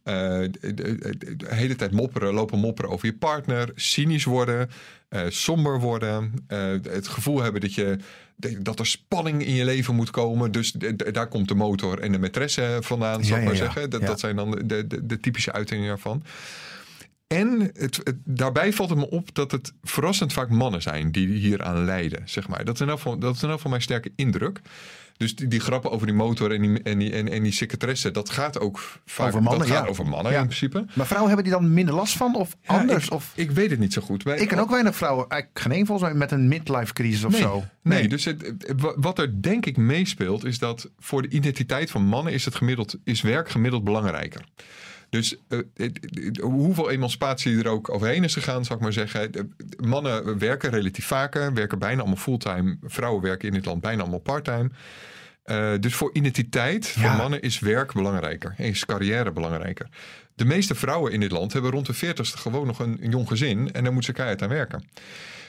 Eh, 0.07 0.39
de, 0.61 0.75
de- 0.75 1.37
hele 1.49 1.77
tijd 1.77 1.91
mopperen, 1.91 2.35
lopen 2.35 2.59
mopperen 2.59 2.91
over 2.91 3.07
je 3.07 3.15
partner. 3.15 3.71
Cynisch 3.75 4.25
worden, 4.25 4.71
eh, 5.09 5.21
somber 5.29 5.81
worden. 5.81 6.33
eh, 6.47 6.71
het 6.89 7.09
gevoel 7.09 7.43
hebben 7.43 7.61
dat, 7.61 7.75
je, 7.75 7.97
dat 8.59 8.79
er 8.79 8.87
spanning 8.87 9.45
in 9.47 9.55
je 9.55 9.65
leven 9.65 9.95
moet 9.95 10.11
komen. 10.11 10.53
Dus 10.53 10.73
daar 11.13 11.29
komt 11.29 11.49
de 11.49 11.55
motor 11.55 12.01
en 12.01 12.13
de 12.13 12.19
maîtresse 12.19 12.79
vandaan, 12.85 13.23
Ja, 13.23 13.37
ik 13.39 13.45
maar 13.45 13.57
zeggen. 13.57 13.91
Dat, 13.91 14.01
zijn 14.21 14.37
dan 14.37 14.51
de, 14.65 14.87
de 15.07 15.21
typische 15.21 15.53
uitingen 15.53 15.87
daarvan. 15.89 16.23
En 17.27 17.71
het, 17.75 17.97
het- 18.05 18.17
daarbij 18.25 18.73
valt 18.73 18.91
het 18.91 18.99
me 18.99 19.11
op 19.11 19.35
dat 19.35 19.51
het 19.51 19.73
verrassend 19.83 20.33
vaak 20.33 20.51
mannen 20.51 20.83
zijn 20.83 21.13
die 21.13 21.29
hier 21.29 21.63
aan 21.63 21.85
lijden. 21.85 22.23
Zeg 22.25 22.49
maar. 22.49 22.65
dat, 22.65 22.75
is 22.75 22.81
in 22.81 22.89
elk 22.89 22.97
geval, 22.97 23.19
dat 23.19 23.35
is 23.35 23.41
in 23.43 23.47
elk 23.49 23.57
geval 23.57 23.71
mijn 23.71 23.83
sterke 23.83 24.13
indruk. 24.17 24.61
Dus 25.17 25.37
die, 25.37 25.49
die 25.49 25.61
grappen 25.61 25.91
over 25.91 26.07
die 26.07 26.17
motor 26.17 26.53
en 26.53 26.63
die, 26.63 26.83
en 26.83 26.99
die, 26.99 27.13
en, 27.13 27.29
en 27.29 27.43
die 27.43 27.53
secretaresse, 27.53 28.11
dat 28.11 28.31
gaat 28.31 28.59
ook 28.61 28.81
vaak 29.07 29.27
Over 29.29 29.43
mannen, 29.43 29.67
dat 29.67 29.77
gaat 29.77 29.85
ja. 29.85 29.91
over 29.91 30.07
mannen 30.07 30.33
Ja. 30.33 30.39
in 30.41 30.45
principe. 30.47 30.85
Maar 30.93 31.07
vrouwen 31.07 31.33
hebben 31.33 31.51
die 31.51 31.61
dan 31.61 31.73
minder 31.75 31.95
last 31.95 32.17
van? 32.17 32.35
Of 32.37 32.57
Ja, 32.63 32.79
anders? 32.79 33.05
ik, 33.07 33.13
of, 33.13 33.33
ik 33.35 33.51
weet 33.51 33.71
het 33.71 33.79
niet 33.79 33.93
zo 33.93 34.03
goed. 34.03 34.23
Wij- 34.23 34.39
ik 34.39 34.49
ken 34.49 34.59
ook 34.59 34.71
weinig 34.71 34.97
vrouwen. 34.97 35.27
Geen 35.55 35.73
één 35.73 35.87
volgens 35.87 36.09
mij 36.09 36.19
met 36.19 36.31
een 36.31 36.49
midlife 36.49 36.93
crisis 36.93 37.25
of 37.25 37.33
nee, 37.33 37.41
zo. 37.41 37.65
Nee, 37.83 38.09
dus 38.09 38.25
het, 38.25 38.43
het- 38.43 38.81
wa- 38.81 38.95
wat 38.97 39.19
er 39.19 39.43
denk 39.43 39.67
ik 39.67 39.77
meespeelt 39.77 40.45
is 40.45 40.59
dat 40.59 40.91
voor 40.99 41.23
de 41.23 41.29
identiteit 41.29 41.91
van 41.91 42.03
mannen 42.03 42.33
is, 42.33 42.45
het 42.45 42.55
gemiddeld, 42.55 42.97
is 43.05 43.21
werk 43.21 43.49
gemiddeld 43.49 43.85
belangrijker. 43.85 44.45
Dus 45.11 45.37
eh, 45.49 45.59
hoeveel 46.41 46.91
emancipatie 46.91 47.59
er 47.59 47.69
ook 47.69 47.91
overheen 47.91 48.25
is 48.25 48.33
gegaan, 48.35 48.65
zou 48.65 48.79
ik 48.79 48.85
maar 48.85 48.93
zeggen. 48.93 49.31
Mannen 49.77 50.39
werken 50.39 50.71
relatief 50.71 51.07
vaker, 51.07 51.55
werken 51.55 51.79
bijna 51.79 52.01
allemaal 52.01 52.17
fulltime. 52.19 52.77
Vrouwen 52.83 53.23
werken 53.23 53.49
in 53.49 53.55
dit 53.55 53.65
land 53.65 53.81
bijna 53.81 54.01
allemaal 54.01 54.19
parttime. 54.19 54.71
Eh, 55.45 55.73
dus 55.81 55.95
voor 55.95 56.11
identiteit 56.13 56.89
van 56.89 57.03
Ja. 57.03 57.17
mannen 57.17 57.41
is 57.43 57.59
werk 57.59 57.93
belangrijker. 57.93 58.55
Is 58.57 58.85
carrière 58.85 59.33
belangrijker. 59.33 59.89
De 60.35 60.45
meeste 60.45 60.75
vrouwen 60.75 61.13
in 61.13 61.21
dit 61.21 61.31
land 61.31 61.53
hebben 61.53 61.71
rond 61.71 61.87
de 61.87 61.95
40ste 61.95 62.39
gewoon 62.39 62.67
nog 62.67 62.79
een, 62.79 62.99
een 63.01 63.11
jong 63.11 63.29
gezin. 63.29 63.73
En 63.73 63.83
daar 63.83 63.93
moeten 63.93 64.03
ze 64.03 64.13
keihard 64.13 64.43
aan 64.43 64.49
werken. 64.49 64.85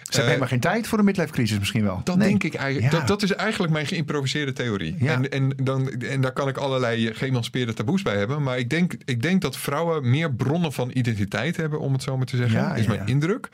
Ze 0.08 0.14
hebben 0.22 0.26
helemaal 0.26 0.48
geen 0.48 0.72
tijd 0.72 0.88
voor 0.88 1.00
een 1.00 1.06
midlife 1.06 1.32
crisis 1.32 1.60
misschien 1.60 1.84
wel. 1.84 2.02
Dat 2.04 2.18
Nee. 2.18 2.28
denk 2.28 2.44
ik 2.44 2.54
eigenlijk. 2.54 2.94
Ja. 2.94 3.00
Dat, 3.00 3.08
dat 3.08 3.24
is 3.24 3.34
eigenlijk 3.34 3.74
mijn 3.74 3.86
geïmproviseerde 3.86 4.54
theorie. 4.54 4.96
Ja. 5.00 5.14
En, 5.14 5.30
en, 5.30 5.54
dan, 5.64 5.90
en 5.90 6.22
daar 6.22 6.34
kan 6.34 6.48
ik 6.48 6.58
allerlei 6.58 7.14
geëmancipeerde 7.14 7.74
taboes 7.74 8.02
bij 8.02 8.18
hebben. 8.18 8.44
Maar 8.44 8.58
ik 8.58 8.70
denk, 8.70 8.96
ik 9.06 9.22
denk 9.22 9.42
dat 9.42 9.58
vrouwen 9.58 10.10
meer 10.10 10.34
bronnen 10.34 10.74
van 10.74 10.92
identiteit 10.94 11.58
hebben, 11.58 11.80
om 11.80 11.94
het 11.94 12.04
zo 12.04 12.18
maar 12.18 12.26
te 12.26 12.38
zeggen. 12.38 12.60
Ja, 12.60 12.76
is 12.76 12.88
mijn 12.88 13.08
indruk. 13.08 13.50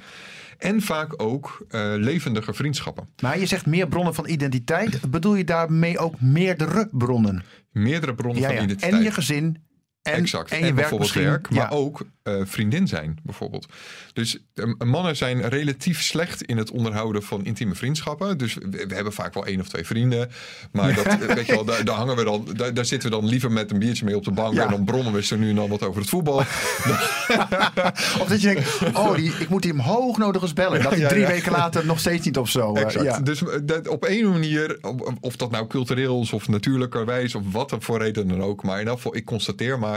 En 0.58 0.82
vaak 0.82 1.22
ook 1.22 1.66
eh, 1.70 1.94
levendige 1.96 2.54
vriendschappen. 2.54 3.08
Maar 3.22 3.40
je 3.40 3.46
zegt 3.46 3.66
meer 3.66 3.88
bronnen 3.88 4.14
van 4.14 4.28
identiteit. 4.28 5.10
Bedoel 5.12 5.36
je 5.36 5.44
daarmee 5.44 6.00
ook 6.00 6.22
meerdere 6.22 6.90
bronnen? 6.92 7.44
Meerdere 7.72 8.16
bronnen 8.16 8.44
van 8.44 8.52
ja. 8.52 8.58
identiteit. 8.58 8.94
En 8.94 9.02
je 9.04 9.12
gezin. 9.12 9.58
En, 10.04 10.14
exact. 10.14 10.52
en 10.52 10.66
je 10.66 10.74
bijvoorbeeld 10.74 11.14
werk, 11.14 11.50
maar 11.50 11.72
ja. 11.72 11.76
ook 11.76 12.06
eh, 12.24 12.34
vriendin 12.44 12.88
zijn, 12.88 13.20
bijvoorbeeld. 13.24 13.66
Dus 14.14 14.38
eh, 14.54 14.66
mannen 14.86 15.16
zijn 15.16 15.50
relatief 15.50 16.02
slecht 16.02 16.42
in 16.44 16.58
het 16.58 16.72
onderhouden 16.72 17.24
van 17.24 17.46
intieme 17.46 17.76
vriendschappen. 17.76 18.38
Dus 18.38 18.54
we, 18.54 18.86
we 18.88 18.96
hebben 18.96 19.14
vaak 19.14 19.34
wel 19.34 19.46
één 19.46 19.60
of 19.60 19.68
twee 19.68 19.86
vrienden. 19.86 20.32
Maar 20.72 20.96
dat, 20.96 21.18
weet 21.36 21.46
je 21.46 21.54
wel, 21.54 21.66
daar, 21.66 21.86
daar 21.86 21.96
hangen 21.96 22.16
we 22.16 22.24
dan, 22.24 22.48
daar, 22.56 22.74
daar 22.74 22.86
zitten 22.86 23.10
we 23.10 23.16
dan 23.16 23.26
liever 23.26 23.52
met 23.52 23.72
een 23.72 23.80
biertje 23.80 24.06
mee 24.06 24.16
op 24.16 24.24
de 24.24 24.32
bank. 24.32 24.54
Ja. 24.54 24.64
En 24.64 24.70
dan 24.70 24.84
bronnen 24.84 25.14
we 25.14 25.24
zo 25.24 25.36
nu 25.36 25.50
en 25.50 25.56
dan 25.56 25.70
wat 25.70 25.84
over 25.84 26.02
het 26.02 26.10
voetbal. 26.10 26.38
Of 28.22 28.26
dat 28.28 28.42
je 28.42 28.54
denkt, 28.54 28.98
oh, 28.98 29.16
die, 29.16 29.34
ik 29.40 29.50
moet 29.50 29.64
hem 29.64 29.80
hoog 29.80 30.18
nodig 30.18 30.42
eens 30.42 30.54
bellen. 30.54 30.84
Dat 30.84 30.96
hij 30.96 31.08
drie 31.08 31.26
weken 31.26 31.52
later 31.52 31.86
nog 31.86 32.00
steeds 32.00 32.26
niet 32.26 32.38
of 32.38 32.50
zo. 32.50 32.74
eh, 32.74 32.82
Exact. 32.82 33.26
Dus 33.26 33.44
eh, 33.44 33.60
dat, 33.64 33.88
op 33.88 34.06
een 34.08 34.30
manier, 34.30 34.78
of, 34.82 35.14
of 35.20 35.36
dat 35.36 35.52
nou 35.52 35.68
cultureel 35.68 36.22
is 36.22 36.34
of 36.34 36.48
natuurlijkerwijs 36.48 37.36
of 37.36 37.44
wat 37.52 37.72
er 37.72 37.82
voor 37.82 38.00
reden 38.00 38.28
dan 38.28 38.42
ook. 38.42 38.64
Maar 38.64 38.82
in 38.82 38.88
elk 38.88 38.96
geval, 38.96 39.16
ik 39.16 39.26
constateer 39.26 39.80
maar 39.80 39.93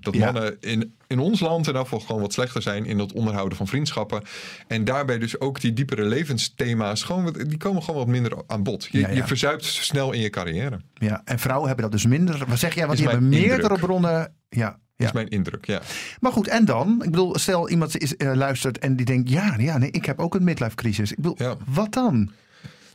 dat 0.00 0.14
Ja. 0.14 0.24
mannen 0.32 0.56
in, 0.60 0.94
in 1.06 1.18
ons 1.18 1.40
land 1.40 1.66
in 1.68 1.74
elk 1.74 1.82
geval 1.84 2.00
gewoon 2.00 2.20
wat 2.20 2.32
slechter 2.32 2.62
zijn 2.62 2.84
in 2.86 2.98
het 2.98 3.12
onderhouden 3.12 3.56
van 3.58 3.66
vriendschappen. 3.66 4.22
En 4.66 4.84
daarbij 4.84 5.18
dus 5.18 5.40
ook 5.40 5.60
die 5.60 5.72
diepere 5.72 6.04
levensthema's, 6.04 7.02
gewoon, 7.02 7.32
die 7.46 7.56
komen 7.58 7.82
gewoon 7.82 8.00
wat 8.00 8.08
minder 8.08 8.32
aan 8.46 8.62
bod. 8.62 8.88
Je, 8.90 8.98
Ja, 9.00 9.08
ja. 9.08 9.14
je 9.14 9.24
verzuipt 9.26 9.64
snel 9.64 10.12
in 10.12 10.20
je 10.20 10.30
carrière. 10.30 10.80
Ja, 10.94 11.22
en 11.24 11.38
vrouwen 11.38 11.66
hebben 11.66 11.84
dat 11.90 12.00
dus 12.00 12.06
minder. 12.10 12.44
Wat 12.48 12.58
zeg 12.58 12.74
jij? 12.74 12.86
Want 12.86 12.98
Is 12.98 13.04
die 13.04 13.08
hebben 13.12 13.28
meerdere 13.28 13.60
indruk. 13.62 13.78
bronnen. 13.78 14.32
Ja, 14.48 14.66
Dat 14.68 14.78
ja. 14.96 15.06
is 15.06 15.12
mijn 15.12 15.28
indruk, 15.28 15.64
ja. 15.66 15.80
Maar 16.20 16.32
goed, 16.32 16.48
en 16.48 16.64
dan? 16.64 17.02
Ik 17.04 17.10
bedoel, 17.10 17.38
stel 17.38 17.68
iemand 17.68 17.98
is, 17.98 18.16
eh, 18.16 18.32
luistert 18.34 18.78
en 18.78 18.96
die 18.96 19.06
denkt... 19.06 19.30
Ja, 19.30 19.54
ja 19.58 19.78
nee, 19.78 19.90
ik 19.90 20.04
heb 20.04 20.18
ook 20.18 20.34
een 20.34 20.44
midlife 20.44 20.74
crisis. 20.74 21.10
Ik 21.10 21.16
bedoel, 21.16 21.34
Ja. 21.38 21.56
wat 21.66 21.92
dan? 21.92 22.30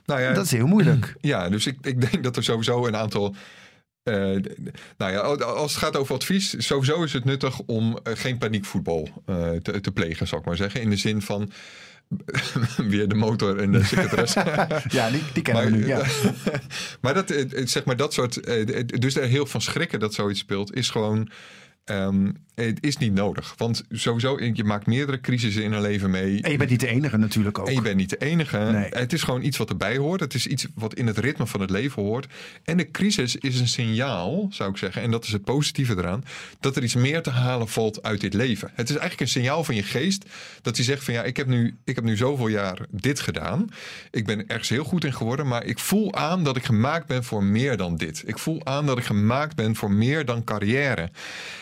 Nou 0.06 0.22
ja, 0.22 0.34
Dat 0.34 0.46
is 0.46 0.52
heel 0.52 0.68
moeilijk. 0.68 1.16
Ja, 1.22 1.50
dus 1.50 1.66
ik, 1.68 1.78
ik 1.82 2.12
denk 2.12 2.24
dat 2.24 2.36
er 2.36 2.44
sowieso 2.44 2.86
een 2.88 2.96
aantal. 2.96 3.36
Eh, 4.06 4.36
nou 4.98 5.12
ja, 5.12 5.20
als 5.20 5.72
het 5.72 5.84
gaat 5.84 5.98
over 5.98 6.16
advies, 6.16 6.56
sowieso 6.58 7.04
is 7.04 7.14
het 7.14 7.26
nuttig 7.26 7.60
om 7.60 8.00
eh, 8.04 8.14
geen 8.16 8.38
paniekvoetbal 8.38 9.10
eh, 9.26 9.52
te, 9.52 9.82
te 9.82 9.92
plegen, 9.92 10.28
zal 10.28 10.40
ik 10.40 10.46
maar 10.46 10.56
zeggen. 10.56 10.82
In 10.82 10.90
de 10.90 10.98
zin 10.98 11.22
van 11.22 11.52
weer 12.90 13.08
de 13.08 13.16
motor 13.16 13.60
en 13.60 13.72
de 13.72 13.84
secretaresse. 13.84 14.68
Ja, 14.90 15.10
die, 15.10 15.22
die 15.34 15.44
kennen 15.44 15.64
we 15.66 15.70
nu. 15.70 15.88
Ja. 15.88 16.04
maar 17.02 17.14
dat, 17.14 17.34
zeg 17.64 17.86
maar 17.86 17.98
dat 17.98 18.14
soort. 18.14 18.44
Dus 19.02 19.16
er 19.16 19.28
heel 19.28 19.46
van 19.46 19.62
schrikken 19.62 20.00
dat 20.00 20.14
zoiets 20.14 20.40
speelt, 20.40 20.76
is 20.76 20.90
gewoon. 20.90 21.30
ehm, 21.86 22.32
het 22.56 22.78
is 22.84 22.98
niet 22.98 23.14
nodig. 23.14 23.54
Want 23.58 23.84
sowieso, 23.90 24.40
je 24.54 24.64
maakt 24.64 24.86
meerdere 24.86 25.22
crisissen 25.22 25.64
in 25.64 25.72
een 25.72 25.82
leven 25.82 26.10
mee. 26.10 26.42
En 26.42 26.52
je 26.52 26.58
bent 26.58 26.70
niet 26.70 26.80
de 26.80 26.88
enige 26.88 27.18
natuurlijk 27.18 27.60
ook. 27.60 27.68
En 27.68 27.74
je 27.74 27.82
bent 27.82 27.96
niet 27.96 28.10
de 28.10 28.18
enige. 28.18 28.58
Nee. 28.58 28.90
Het 28.90 29.14
is 29.14 29.24
gewoon 29.24 29.44
iets 29.44 29.58
wat 29.58 29.70
erbij 29.70 29.98
hoort. 29.98 30.20
Het 30.20 30.34
is 30.34 30.48
iets 30.48 30.68
wat 30.76 30.94
in 30.94 31.08
het 31.08 31.18
ritme 31.18 31.48
van 31.48 31.62
het 31.62 31.70
leven 31.70 32.02
hoort. 32.02 32.28
En 32.64 32.78
de 32.78 32.92
crisis 32.92 33.36
is 33.36 33.60
een 33.60 33.68
signaal, 33.68 34.48
zou 34.52 34.70
ik 34.70 34.78
zeggen. 34.78 35.02
En 35.02 35.12
dat 35.12 35.24
is 35.24 35.32
het 35.32 35.44
positieve 35.44 35.98
eraan. 35.98 36.24
Dat 36.60 36.76
er 36.76 36.84
iets 36.84 36.96
meer 36.96 37.22
te 37.22 37.30
halen 37.30 37.68
valt 37.68 38.04
uit 38.04 38.22
dit 38.22 38.34
leven. 38.34 38.72
Het 38.74 38.90
is 38.90 38.96
eigenlijk 38.96 39.22
een 39.22 39.42
signaal 39.42 39.64
van 39.64 39.76
je 39.76 39.84
geest. 39.84 40.26
Dat 40.62 40.76
hij 40.76 40.86
zegt 40.86 41.04
van 41.04 41.14
ja, 41.14 41.24
ik 41.24 41.38
heb 41.38 41.48
nu, 41.48 41.76
ik 41.84 41.96
heb 41.96 42.04
nu 42.04 42.18
zoveel 42.18 42.48
jaar 42.48 42.78
dit 42.90 43.20
gedaan. 43.20 43.70
Ik 44.12 44.26
ben 44.26 44.48
ergens 44.48 44.70
heel 44.70 44.84
goed 44.84 45.04
in 45.04 45.14
geworden. 45.14 45.48
Maar 45.48 45.66
ik 45.66 45.80
voel 45.80 46.16
aan 46.16 46.44
dat 46.44 46.56
ik 46.56 46.66
gemaakt 46.66 47.08
ben 47.08 47.24
voor 47.24 47.44
meer 47.44 47.78
dan 47.78 47.96
dit. 47.96 48.24
Ik 48.26 48.40
voel 48.40 48.66
aan 48.66 48.86
dat 48.86 48.98
ik 48.98 49.04
gemaakt 49.04 49.56
ben 49.56 49.76
voor 49.76 49.92
meer 49.92 50.26
dan 50.26 50.44
carrière. 50.44 51.10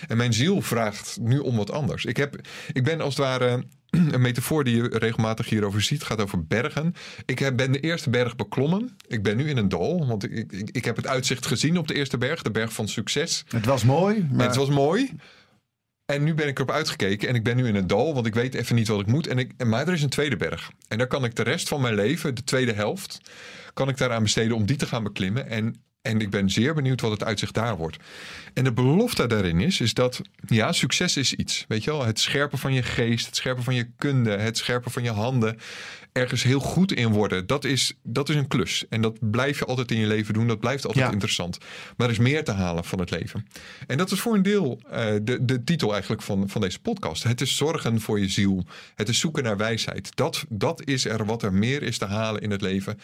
En 0.08 0.18
mijn 0.18 0.34
ziel 0.34 0.62
vraagt 0.62 0.83
nu 1.22 1.40
om 1.40 1.56
wat 1.56 1.72
anders. 1.72 2.06
Ik, 2.06 2.18
heb, 2.18 2.36
ik 2.74 2.84
ben 2.84 3.02
als 3.02 3.16
het 3.16 3.26
ware 3.26 3.64
een 3.90 4.22
metafoor 4.22 4.64
die 4.64 4.76
je 4.76 4.98
regelmatig 4.98 5.50
hierover 5.50 5.82
ziet, 5.82 6.04
gaat 6.04 6.22
over 6.22 6.46
bergen. 6.46 6.94
Ik 7.26 7.40
heb, 7.40 7.58
ben 7.58 7.72
de 7.72 7.80
eerste 7.80 8.10
berg 8.10 8.36
beklommen. 8.36 8.96
Ik 9.08 9.24
ben 9.24 9.38
nu 9.38 9.50
in 9.50 9.58
een 9.58 9.70
dal, 9.70 10.08
want 10.08 10.24
ik, 10.24 10.52
ik, 10.52 10.70
ik 10.72 10.86
heb 10.86 10.96
het 10.96 11.08
uitzicht 11.08 11.46
gezien 11.46 11.78
op 11.78 11.88
de 11.88 11.94
eerste 11.94 12.18
berg, 12.18 12.42
de 12.42 12.52
berg 12.52 12.74
van 12.74 12.88
succes. 12.88 13.44
Het 13.48 13.66
was 13.66 13.84
mooi. 13.84 14.28
Maar... 14.32 14.48
Het 14.48 14.56
was 14.56 14.70
mooi. 14.70 15.12
En 16.06 16.24
nu 16.24 16.34
ben 16.34 16.48
ik 16.48 16.58
erop 16.58 16.72
uitgekeken 16.72 17.30
en 17.30 17.36
ik 17.36 17.44
ben 17.44 17.56
nu 17.56 17.68
in 17.68 17.76
een 17.76 17.88
dal, 17.88 18.14
want 18.14 18.26
ik 18.26 18.34
weet 18.34 18.54
even 18.54 18.76
niet 18.76 18.88
wat 18.88 19.00
ik 19.00 19.08
moet. 19.08 19.28
En 19.28 19.38
ik, 19.38 19.66
maar 19.66 19.88
er 19.88 19.94
is 19.94 20.04
een 20.04 20.10
tweede 20.10 20.36
berg. 20.36 20.72
En 20.88 20.98
daar 20.98 21.08
kan 21.08 21.24
ik 21.24 21.36
de 21.36 21.44
rest 21.44 21.68
van 21.68 21.82
mijn 21.82 21.96
leven, 21.96 22.36
de 22.36 22.44
tweede 22.44 22.74
helft, 22.74 23.20
kan 23.74 23.90
ik 23.90 23.98
daaraan 23.98 24.24
besteden 24.24 24.56
om 24.56 24.66
die 24.66 24.76
te 24.76 24.86
gaan 24.86 25.04
beklimmen. 25.04 25.50
En 25.50 25.84
en 26.04 26.22
ik 26.22 26.30
ben 26.30 26.50
zeer 26.50 26.74
benieuwd 26.74 27.02
wat 27.02 27.12
het 27.12 27.24
uitzicht 27.24 27.54
daar 27.54 27.78
wordt. 27.78 27.98
En 28.54 28.64
de 28.64 28.74
belofte 28.74 29.28
daarin 29.28 29.60
is, 29.62 29.82
is 29.82 29.94
dat 29.94 30.22
ja, 30.46 30.72
succes 30.72 31.18
is 31.18 31.34
iets. 31.34 31.66
Weet 31.68 31.84
je 31.84 31.92
wel, 31.92 32.06
het 32.06 32.20
scherpen 32.20 32.58
van 32.58 32.74
je 32.74 32.84
geest, 32.84 33.26
het 33.26 33.36
scherpen 33.36 33.64
van 33.64 33.76
je 33.76 33.88
kunde, 33.98 34.32
het 34.38 34.58
scherpen 34.58 34.92
van 34.92 35.04
je 35.04 35.12
handen. 35.12 35.58
Ergens 36.12 36.44
heel 36.44 36.60
goed 36.60 36.92
in 36.92 37.08
worden, 37.08 37.48
dat 37.48 37.64
is, 37.64 37.94
dat 38.04 38.30
is 38.30 38.36
een 38.36 38.48
klus. 38.48 38.86
En 38.90 39.02
dat 39.02 39.32
blijf 39.32 39.60
je 39.60 39.66
altijd 39.66 39.92
in 39.92 40.00
je 40.00 40.08
leven 40.08 40.34
doen, 40.34 40.48
dat 40.48 40.60
blijft 40.60 40.86
altijd 40.86 41.06
Ja. 41.06 41.12
interessant. 41.12 41.58
Maar 41.98 42.08
er 42.08 42.14
is 42.14 42.20
meer 42.20 42.44
te 42.44 42.52
halen 42.52 42.84
van 42.84 43.00
het 43.00 43.10
leven. 43.12 43.48
En 43.88 43.98
dat 43.98 44.12
is 44.12 44.20
voor 44.20 44.34
een 44.36 44.42
deel 44.44 44.82
eh, 44.90 45.06
de, 45.22 45.46
de 45.46 45.64
titel 45.64 45.92
eigenlijk 45.92 46.22
van, 46.22 46.50
van 46.50 46.62
deze 46.62 46.80
podcast. 46.80 47.24
Het 47.24 47.42
is 47.42 47.56
zorgen 47.56 48.02
voor 48.02 48.20
je 48.20 48.28
ziel. 48.28 48.66
Het 48.96 49.10
is 49.10 49.20
zoeken 49.20 49.44
naar 49.44 49.58
wijsheid. 49.58 50.16
Dat, 50.16 50.46
dat 50.50 50.86
is 50.86 51.06
er 51.06 51.26
wat 51.26 51.44
er 51.44 51.54
meer 51.54 51.84
is 51.84 51.98
te 51.98 52.06
halen 52.06 52.42
in 52.42 52.52
het 52.52 52.62
leven 52.62 53.00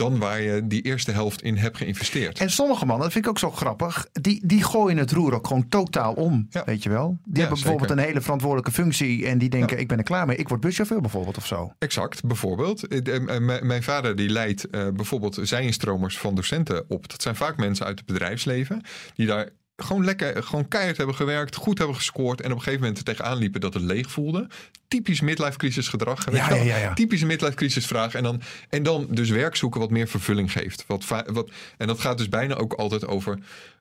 dan 0.00 0.18
waar 0.18 0.40
je 0.40 0.66
die 0.66 0.82
eerste 0.82 1.10
helft 1.12 1.42
in 1.42 1.56
hebt 1.56 1.76
geïnvesteerd. 1.76 2.38
En 2.38 2.50
sommige 2.50 2.84
mannen, 2.86 3.04
dat 3.04 3.12
vind 3.12 3.24
ik 3.24 3.30
ook 3.30 3.38
zo 3.38 3.50
grappig, 3.50 4.06
die, 4.12 4.46
die 4.46 4.62
gooien 4.64 4.96
het 4.96 5.12
roer 5.12 5.34
ook 5.34 5.46
gewoon 5.46 5.68
totaal 5.68 6.12
om. 6.14 6.46
Ja. 6.50 6.62
Weet 6.64 6.82
je 6.82 6.88
wel? 6.88 7.06
Die 7.08 7.18
Ja, 7.34 7.40
hebben 7.40 7.48
bijvoorbeeld 7.58 7.88
zeker. 7.88 8.02
een 8.04 8.08
hele 8.08 8.20
verantwoordelijke 8.20 8.72
functie 8.72 9.26
en 9.26 9.38
die 9.38 9.48
denken: 9.48 9.76
Ja. 9.76 9.82
ik 9.82 9.88
ben 9.88 9.98
er 9.98 10.04
klaar 10.04 10.26
mee. 10.26 10.36
Ik 10.36 10.48
word 10.48 10.60
buschauffeur 10.60 11.00
bijvoorbeeld 11.00 11.36
of 11.36 11.46
zo. 11.46 11.72
Exact, 11.78 12.24
bijvoorbeeld. 12.24 12.86
Eh, 12.88 13.16
eh, 13.16 13.62
Mijn 13.62 13.82
vader 13.82 14.16
die 14.16 14.28
leidt 14.28 14.70
eh, 14.70 14.88
bijvoorbeeld 14.88 15.38
zijinstromers 15.42 16.18
van 16.18 16.34
docenten 16.34 16.84
op. 16.88 17.08
Dat 17.08 17.22
zijn 17.22 17.36
vaak 17.36 17.56
mensen 17.56 17.86
uit 17.86 17.98
het 17.98 18.06
bedrijfsleven 18.06 18.82
die 19.14 19.26
daar 19.26 19.48
gewoon 19.84 20.04
lekker, 20.04 20.42
gewoon 20.42 20.68
keihard 20.68 20.96
hebben 20.96 21.14
gewerkt, 21.14 21.56
goed 21.56 21.78
hebben 21.78 21.96
gescoord 21.96 22.40
en 22.40 22.50
op 22.50 22.56
een 22.56 22.62
gegeven 22.62 22.80
moment 22.80 22.98
er 22.98 23.04
tegenaan 23.04 23.38
liepen 23.38 23.60
dat 23.60 23.74
het 23.74 23.82
leeg 23.82 24.10
voelde. 24.10 24.46
Typisch 24.88 25.20
midlife 25.20 25.58
crisis 25.58 25.88
gedrag. 25.88 26.32
Ja, 26.32 26.54
ja, 26.54 26.62
ja, 26.62 26.76
ja. 26.76 26.94
Typische 26.94 27.26
midlife 27.26 27.54
crisis 27.54 27.86
vraag. 27.86 28.14
En 28.14 28.22
dan, 28.22 28.40
en 28.68 28.82
dan 28.82 29.06
dus 29.10 29.30
werk 29.30 29.56
zoeken 29.56 29.80
wat 29.80 29.90
meer 29.90 30.08
vervulling 30.08 30.52
geeft. 30.52 30.84
Wat, 30.86 31.04
wat, 31.26 31.50
en 31.76 31.86
dat 31.86 32.00
gaat 32.00 32.18
dus 32.18 32.28
bijna 32.28 32.54
ook 32.54 32.72
altijd 32.72 33.06
over 33.06 33.38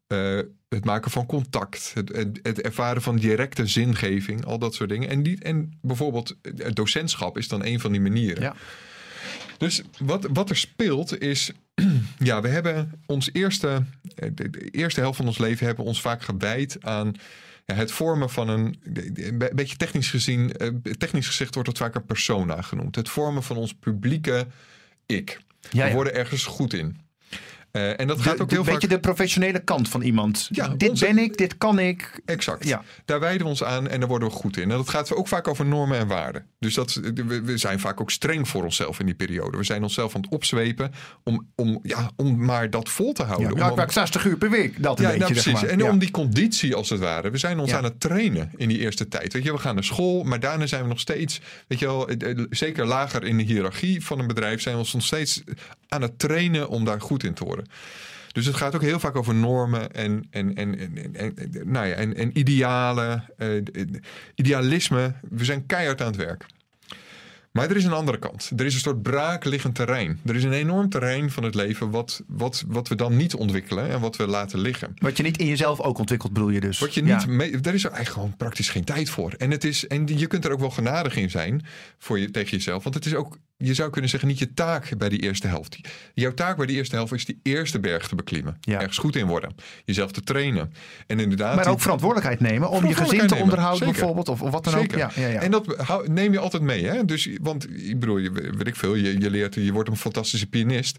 eh, 0.07 0.39
het 0.69 0.85
maken 0.85 1.11
van 1.11 1.25
contact. 1.25 1.91
Het, 1.93 2.15
het, 2.15 2.39
het 2.41 2.61
ervaren 2.61 3.01
van 3.01 3.15
directe 3.15 3.67
zingeving. 3.67 4.45
Al 4.45 4.59
dat 4.59 4.73
soort 4.73 4.89
dingen. 4.89 5.09
En, 5.09 5.23
die, 5.23 5.43
en 5.43 5.77
bijvoorbeeld 5.81 6.35
het 6.41 6.75
docentschap 6.75 7.37
is 7.37 7.47
dan 7.47 7.65
een 7.65 7.79
van 7.79 7.91
die 7.91 8.01
manieren. 8.01 8.41
Ja. 8.43 8.55
Dus 9.57 9.81
wat, 9.99 10.27
wat 10.33 10.49
er 10.49 10.57
speelt 10.57 11.21
is, 11.21 11.51
ja, 12.19 12.41
we 12.41 12.47
hebben 12.47 13.01
ons 13.05 13.29
eerste, 13.33 13.83
eh, 14.15 14.29
de, 14.33 14.69
eerste 14.71 14.99
helft 14.99 15.17
van 15.17 15.27
ons 15.27 15.37
leven 15.37 15.65
hebben 15.65 15.85
ons 15.85 16.01
vaak 16.01 16.21
gewijd 16.21 16.77
aan 16.81 17.13
ja, 17.65 17.75
het 17.75 17.91
vormen 17.91 18.29
van 18.29 18.49
een, 18.49 18.79
een 19.13 19.37
be- 19.37 19.51
beetje 19.53 19.75
technisch 19.75 20.09
gezien, 20.09 20.51
eh, 20.51 20.67
technisch 20.97 21.27
gezegd 21.27 21.53
wordt 21.53 21.69
het 21.69 21.77
vaak 21.77 21.95
een 21.95 22.05
persona 22.05 22.61
genoemd. 22.61 22.95
Het 22.95 23.09
vormen 23.09 23.43
van 23.43 23.57
ons 23.57 23.73
publieke 23.73 24.47
ik. 25.05 25.39
Ja, 25.71 25.87
We 25.87 25.93
worden 25.93 26.13
ergens 26.13 26.45
goed 26.45 26.73
in. 26.73 26.97
Eh, 27.71 27.99
en 27.99 28.07
dat 28.07 28.17
De- 28.17 28.23
gaat 28.23 28.41
ook 28.41 28.49
de- 28.49 28.55
heel 28.55 28.63
weet 28.63 28.73
vaak... 28.73 28.81
je, 28.81 28.87
de 28.87 28.99
professionele 28.99 29.59
kant 29.59 29.89
van 29.89 30.01
iemand. 30.01 30.47
Ja, 30.51 30.67
dit 30.67 30.89
onze- 30.89 31.05
ben 31.05 31.17
ik, 31.17 31.37
dit 31.37 31.57
kan 31.57 31.79
ik. 31.79 32.19
Exact. 32.25 32.67
Ja. 32.67 32.83
Daar 33.05 33.19
wijden 33.19 33.41
we 33.41 33.47
ons 33.47 33.63
aan 33.63 33.87
en 33.87 33.99
daar 33.99 34.09
worden 34.09 34.27
we 34.27 34.33
goed 34.33 34.57
in. 34.57 34.63
En 34.71 34.77
dat 34.77 34.89
gaat 34.89 35.13
ook 35.13 35.27
vaak 35.27 35.47
over 35.47 35.65
normen 35.65 35.97
en 35.97 36.07
waarden. 36.07 36.45
Dus 36.59 36.73
dat, 36.73 36.93
we, 36.93 37.41
we 37.41 37.57
zijn 37.57 37.79
vaak 37.79 38.01
ook 38.01 38.11
streng 38.11 38.47
voor 38.47 38.63
onszelf 38.63 38.99
in 38.99 39.05
die 39.05 39.15
periode. 39.15 39.57
We 39.57 39.63
zijn 39.63 39.83
onszelf 39.83 40.15
aan 40.15 40.21
het 40.21 40.31
opzwepen 40.31 40.91
om, 41.23 41.47
om, 41.55 41.79
ja, 41.83 42.11
om 42.15 42.45
maar 42.45 42.69
dat 42.69 42.89
vol 42.89 43.13
te 43.13 43.23
houden. 43.23 43.47
Ja, 43.47 43.53
Om- 43.53 43.59
ik 43.65 43.69
om- 43.69 43.75
werk 43.75 43.91
60 43.91 44.25
uur 44.25 44.37
per 44.37 44.49
week. 44.49 44.83
Dat 44.83 44.97
een 44.99 45.03
ja, 45.05 45.09
beetje, 45.11 45.23
nou, 45.23 45.33
zeg 45.33 45.43
precies. 45.43 45.61
maar. 45.61 45.71
En 45.71 45.79
Ja. 45.85 45.89
om 45.91 45.99
die 45.99 46.11
conditie 46.11 46.75
als 46.75 46.89
het 46.89 46.99
ware. 46.99 47.29
We 47.29 47.37
zijn 47.37 47.59
ons 47.59 47.69
Ja. 47.69 47.77
aan 47.77 47.83
het 47.83 47.99
trainen 47.99 48.51
in 48.55 48.67
die 48.67 48.79
eerste 48.79 49.07
tijd. 49.07 49.33
Weet 49.33 49.43
je, 49.43 49.51
we 49.51 49.57
gaan 49.57 49.75
naar 49.75 49.83
school, 49.83 50.23
maar 50.23 50.39
daarna 50.39 50.65
zijn 50.67 50.81
we 50.81 50.87
nog 50.87 50.99
steeds, 50.99 51.41
weet 51.67 51.79
je 51.79 51.85
wel, 51.85 52.07
eh, 52.09 52.29
eh, 52.31 52.45
zeker 52.49 52.85
lager 52.85 53.23
in 53.23 53.37
de 53.37 53.43
hiërarchie 53.43 54.05
van 54.05 54.19
een 54.19 54.27
bedrijf, 54.27 54.61
zijn 54.61 54.75
we 54.75 54.81
ons 54.81 54.93
nog 54.93 55.03
steeds 55.05 55.43
aan 55.87 56.01
het 56.01 56.19
trainen 56.19 56.69
om 56.69 56.85
daar 56.85 57.01
goed 57.01 57.23
in 57.23 57.33
te 57.33 57.43
worden. 57.43 57.58
Dus 58.31 58.45
het 58.45 58.55
gaat 58.55 58.75
ook 58.75 58.81
heel 58.81 58.99
vaak 58.99 59.15
over 59.15 59.35
normen 59.35 59.91
en, 59.91 60.27
en, 60.29 60.55
en, 60.55 60.77
en, 61.13 61.33
nou 61.65 61.87
ja, 61.87 61.93
en, 61.93 62.15
en 62.15 62.37
idealen, 62.37 63.25
eh, 63.37 63.49
idealisme. 64.35 65.13
We 65.29 65.45
zijn 65.45 65.65
keihard 65.65 66.01
aan 66.01 66.07
het 66.07 66.15
werk. 66.15 66.45
Maar 67.51 67.69
er 67.69 67.75
is 67.75 67.83
een 67.83 67.91
andere 67.91 68.19
kant. 68.19 68.51
Er 68.57 68.65
is 68.65 68.73
een 68.73 68.79
soort 68.79 69.01
braakliggend 69.01 69.75
terrein. 69.75 70.19
Er 70.25 70.35
is 70.35 70.43
een 70.43 70.53
enorm 70.53 70.89
terrein 70.89 71.31
van 71.31 71.43
het 71.43 71.55
leven 71.55 71.89
wat, 71.89 72.23
wat, 72.27 72.63
wat 72.67 72.87
we 72.87 72.95
dan 72.95 73.15
niet 73.17 73.33
ontwikkelen 73.35 73.89
en 73.89 73.99
wat 73.99 74.15
we 74.15 74.27
laten 74.27 74.59
liggen. 74.59 74.93
Wat 74.99 75.17
je 75.17 75.23
niet 75.23 75.37
in 75.37 75.45
jezelf 75.45 75.79
ook 75.79 75.97
ontwikkelt, 75.97 76.33
bedoel 76.33 76.49
je 76.49 76.59
dus. 76.59 76.79
Wat 76.79 76.93
je 76.93 77.05
Ja. 77.05 77.17
niet 77.17 77.27
mee, 77.27 77.51
er 77.51 77.73
is 77.73 77.83
er 77.83 77.91
eigenlijk 77.91 78.09
gewoon 78.09 78.37
praktisch 78.37 78.69
geen 78.69 78.83
tijd 78.83 79.09
voor. 79.09 79.33
En, 79.37 79.51
het 79.51 79.63
is, 79.63 79.87
en 79.87 80.07
je 80.17 80.27
kunt 80.27 80.45
er 80.45 80.51
ook 80.51 80.59
wel 80.59 80.69
genadig 80.69 81.15
in 81.15 81.29
zijn 81.29 81.65
voor 81.97 82.19
je, 82.19 82.31
tegen 82.31 82.57
jezelf. 82.57 82.83
Want 82.83 82.95
het 82.95 83.05
is 83.05 83.15
ook, 83.15 83.37
je 83.61 83.73
zou 83.73 83.89
kunnen 83.89 84.09
zeggen, 84.09 84.29
niet 84.29 84.39
je 84.39 84.53
taak 84.53 84.97
bij 84.97 85.09
die 85.09 85.19
eerste 85.19 85.47
helft. 85.47 85.77
Jouw 86.13 86.33
taak 86.33 86.57
bij 86.57 86.65
die 86.65 86.75
eerste 86.75 86.95
helft 86.95 87.13
is 87.13 87.25
die 87.25 87.39
eerste 87.43 87.79
berg 87.79 88.07
te 88.07 88.15
beklimmen. 88.15 88.57
Ja. 88.61 88.79
Ergens 88.79 88.97
goed 88.97 89.15
in 89.15 89.27
worden. 89.27 89.55
Jezelf 89.85 90.11
te 90.11 90.21
trainen. 90.21 90.73
En 91.07 91.19
inderdaad. 91.19 91.55
Maar 91.55 91.67
ook 91.67 91.81
verantwoordelijkheid 91.81 92.39
nemen 92.39 92.69
om 92.69 92.85
je 92.85 92.95
gezin 92.95 93.27
te 93.27 93.35
onderhouden 93.35 93.77
zeker. 93.77 93.93
bijvoorbeeld. 93.93 94.29
Of, 94.29 94.41
of 94.41 94.51
wat 94.51 94.63
dan 94.63 94.73
Zeker. 94.73 95.03
ook. 95.03 95.11
Ja, 95.11 95.21
ja, 95.21 95.27
ja. 95.27 95.41
En 95.41 95.51
dat 95.51 95.77
neem 96.07 96.31
je 96.31 96.39
altijd 96.39 96.63
mee. 96.63 96.85
Hè? 96.85 97.05
Dus, 97.05 97.29
want 97.41 97.69
ik 97.69 97.99
bedoel, 97.99 98.17
je, 98.17 98.31
weet 98.31 98.67
ik 98.67 98.75
veel, 98.75 98.95
je, 98.95 99.19
je 99.19 99.29
leert, 99.29 99.55
je 99.55 99.71
wordt 99.71 99.89
een 99.89 99.97
fantastische 99.97 100.47
pianist. 100.47 100.97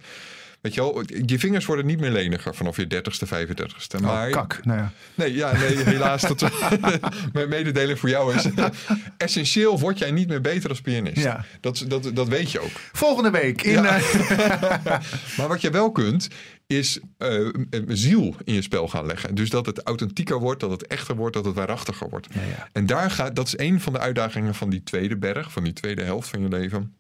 Weet 0.61 0.75
je 0.75 0.81
wel, 0.81 1.03
je 1.27 1.39
vingers 1.39 1.67
worden 1.67 1.87
niet 1.87 2.01
meer 2.01 2.11
leniger 2.11 2.55
vanaf 2.55 2.77
je 2.77 2.85
30ste, 2.85 3.29
35ste. 3.29 3.97
Oh, 3.97 4.01
Maar 4.01 4.31
kak. 4.31 4.61
Nou 4.65 4.79
ja. 4.79 4.93
Nee, 5.15 5.35
ja, 5.35 5.53
nee 5.53 5.77
helaas. 5.77 6.23
Dat, 6.23 6.41
mijn 7.33 7.49
mededeling 7.49 7.99
voor 7.99 8.09
jou 8.09 8.35
is... 8.35 8.47
essentieel 9.17 9.79
word 9.79 9.99
jij 9.99 10.11
niet 10.11 10.29
meer 10.29 10.41
beter 10.41 10.71
als 10.71 10.81
pianist. 10.81 11.17
Ja. 11.17 11.45
Dat, 11.61 11.85
dat, 11.89 12.11
dat 12.15 12.29
weet 12.29 12.51
je 12.51 12.61
ook. 12.61 12.71
Volgende 12.93 13.31
week 13.31 13.63
in. 13.63 13.73
Ja. 13.73 13.99
eh, 13.99 14.99
Maar 15.37 15.49
wat 15.49 15.61
je 15.61 15.71
wel 15.71 15.93
kunt, 15.93 16.29
is 16.67 17.01
een 17.19 17.87
ziel 17.89 18.35
in 18.45 18.55
je 18.55 18.63
spel 18.63 18.89
gaan 18.89 19.07
leggen. 19.07 19.35
Dus 19.35 19.51
dat 19.51 19.67
het 19.67 19.83
authentieker 19.83 20.39
wordt, 20.39 20.61
dat 20.61 20.71
het 20.71 20.87
echter 20.87 21.17
wordt, 21.17 21.35
dat 21.35 21.45
het 21.45 21.55
waarachtiger 21.55 22.09
wordt. 22.09 22.27
Ja, 22.35 22.41
ja. 22.41 22.69
En 22.73 22.87
daar 22.87 23.11
gaat, 23.11 23.37
dat 23.37 23.47
is 23.47 23.59
een 23.59 23.81
van 23.81 23.93
de 23.93 23.99
uitdagingen 23.99 24.55
van 24.55 24.71
die 24.71 24.83
tweede 24.83 25.17
berg, 25.17 25.53
van 25.53 25.65
die 25.65 25.73
tweede 25.73 26.03
helft 26.03 26.29
van 26.29 26.41
je 26.43 26.49
leven. 26.49 26.95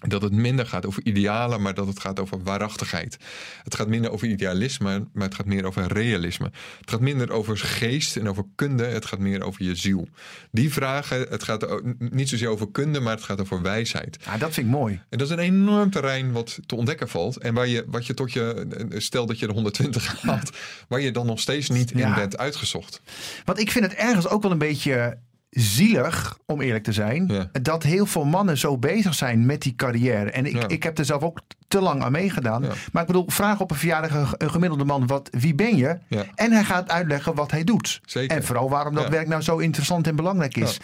Dat 0.00 0.22
het 0.22 0.32
minder 0.32 0.66
gaat 0.66 0.86
over 0.86 1.04
idealen, 1.04 1.62
maar 1.62 1.74
dat 1.74 1.86
het 1.86 2.00
gaat 2.00 2.20
over 2.20 2.42
waarachtigheid. 2.42 3.16
Het 3.62 3.74
gaat 3.74 3.88
minder 3.88 4.10
over 4.10 4.28
idealisme, 4.28 5.08
maar 5.12 5.24
het 5.24 5.34
gaat 5.34 5.46
meer 5.46 5.64
over 5.64 5.92
realisme. 5.92 6.50
Het 6.80 6.90
gaat 6.90 7.00
minder 7.00 7.30
over 7.30 7.58
geest 7.58 8.16
en 8.16 8.28
over 8.28 8.44
kunde, 8.54 8.84
het 8.84 9.06
gaat 9.06 9.18
meer 9.18 9.42
over 9.42 9.64
je 9.64 9.74
ziel. 9.74 10.08
Die 10.50 10.72
vragen, 10.72 11.26
het 11.28 11.42
gaat 11.42 11.82
niet 11.98 12.28
zozeer 12.28 12.48
over 12.48 12.70
kunde, 12.70 13.00
maar 13.00 13.14
het 13.14 13.24
gaat 13.24 13.40
over 13.40 13.62
wijsheid. 13.62 14.18
Ja, 14.24 14.38
dat 14.38 14.52
vind 14.52 14.66
ik 14.66 14.72
mooi. 14.72 15.00
En 15.08 15.18
dat 15.18 15.26
is 15.26 15.32
een 15.32 15.38
enorm 15.38 15.90
terrein 15.90 16.32
wat 16.32 16.58
te 16.66 16.76
ontdekken 16.76 17.08
valt. 17.08 17.36
En 17.36 17.54
waar 17.54 17.68
je, 17.68 17.84
wat 17.86 18.06
je 18.06 18.14
tot 18.14 18.32
je, 18.32 18.66
stel 18.88 19.26
dat 19.26 19.38
je 19.38 19.46
de 19.46 19.52
120 19.52 20.22
haalt, 20.22 20.50
waar 20.88 21.00
je 21.00 21.10
dan 21.10 21.26
nog 21.26 21.40
steeds 21.40 21.68
niet 21.68 21.92
in 21.92 22.14
bent 22.14 22.38
uitgezocht. 22.38 23.00
Want 23.44 23.58
ik 23.58 23.70
vind 23.70 23.84
het 23.84 23.94
ergens 23.94 24.28
ook 24.28 24.42
wel 24.42 24.50
een 24.50 24.58
beetje 24.58 25.18
zielig, 25.56 26.38
om 26.46 26.60
eerlijk 26.60 26.84
te 26.84 26.92
zijn, 26.92 27.26
Ja. 27.26 27.48
dat 27.62 27.82
heel 27.82 28.06
veel 28.06 28.24
mannen 28.24 28.58
zo 28.58 28.78
bezig 28.78 29.14
zijn 29.14 29.46
met 29.46 29.62
die 29.62 29.74
carrière. 29.74 30.30
En 30.30 30.46
ik, 30.46 30.52
Ja. 30.52 30.68
ik 30.68 30.82
heb 30.82 30.98
er 30.98 31.04
zelf 31.04 31.22
ook 31.22 31.40
te 31.68 31.80
lang 31.80 32.02
aan 32.02 32.12
meegedaan. 32.12 32.62
Ja. 32.62 32.72
Maar 32.92 33.02
ik 33.02 33.08
bedoel, 33.08 33.24
vraag 33.28 33.60
op 33.60 33.70
een 33.70 33.76
verjaardag 33.76 34.34
een- 34.38 34.50
gemiddelde 34.50 34.84
man, 34.84 35.06
wat, 35.06 35.28
wie 35.30 35.54
ben 35.54 35.76
je? 35.76 35.98
En 36.34 36.52
hij 36.52 36.64
gaat 36.64 36.90
uitleggen 36.90 37.34
wat 37.34 37.50
hij 37.50 37.64
doet. 37.64 38.00
Zeker. 38.04 38.36
En 38.36 38.44
vooral 38.44 38.68
waarom 38.70 38.94
dat 38.94 39.08
werk 39.08 39.28
nou 39.28 39.42
zo 39.42 39.58
interessant 39.58 40.06
en 40.06 40.16
belangrijk 40.16 40.56
is. 40.56 40.78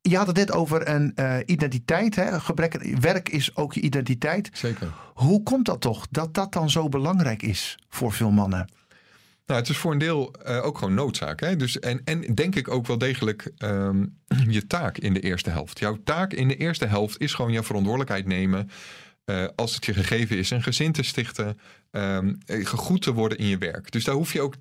Je 0.00 0.16
had 0.16 0.26
het 0.26 0.36
net 0.36 0.52
over 0.52 0.88
een 0.88 1.12
eh, 1.14 1.34
identiteit. 1.46 2.14
Hè? 2.16 2.40
Gebrek, 2.40 2.96
werk 3.00 3.28
is 3.28 3.56
ook 3.56 3.72
je 3.74 3.80
identiteit. 3.80 4.50
Zeker. 4.52 4.92
Hoe 5.14 5.42
komt 5.42 5.64
dat 5.66 5.80
toch 5.80 6.06
dat 6.10 6.34
dat 6.34 6.52
dan 6.52 6.70
zo 6.70 6.88
belangrijk 6.88 7.42
is 7.42 7.78
voor 7.88 8.12
veel 8.12 8.30
mannen? 8.30 8.68
Nou, 9.46 9.60
het 9.60 9.68
is 9.68 9.76
voor 9.76 9.92
een 9.92 9.98
deel 9.98 10.32
eh, 10.44 10.64
ook 10.64 10.78
gewoon 10.78 10.94
noodzaak. 10.94 11.40
Hè? 11.40 11.56
Dus, 11.56 11.78
en, 11.78 12.00
en 12.04 12.34
denk 12.34 12.54
ik 12.54 12.68
ook 12.68 12.86
wel 12.86 12.98
degelijk 12.98 13.52
ehm, 13.58 14.04
je 14.48 14.66
taak 14.66 14.98
in 14.98 15.14
de 15.14 15.20
eerste 15.20 15.50
helft. 15.50 15.78
Jouw 15.78 15.98
taak 16.04 16.32
in 16.32 16.48
de 16.48 16.56
eerste 16.56 16.86
helft 16.86 17.20
is 17.20 17.34
gewoon 17.34 17.52
je 17.52 17.62
verantwoordelijkheid 17.62 18.26
nemen. 18.26 18.70
eh, 19.24 19.44
als 19.56 19.74
het 19.74 19.84
je 19.84 19.94
gegeven 19.94 20.36
is, 20.36 20.50
een 20.50 20.62
gezin 20.62 20.92
te 20.92 21.02
stichten, 21.02 21.58
ehm, 21.90 22.34
eh, 22.46 22.66
gegoed 22.66 23.02
te 23.02 23.12
worden 23.12 23.38
in 23.38 23.46
je 23.46 23.58
werk. 23.58 23.90
Dus 23.90 24.04
daar 24.04 24.14
hoef 24.14 24.32
je 24.32 24.40
ook. 24.40 24.54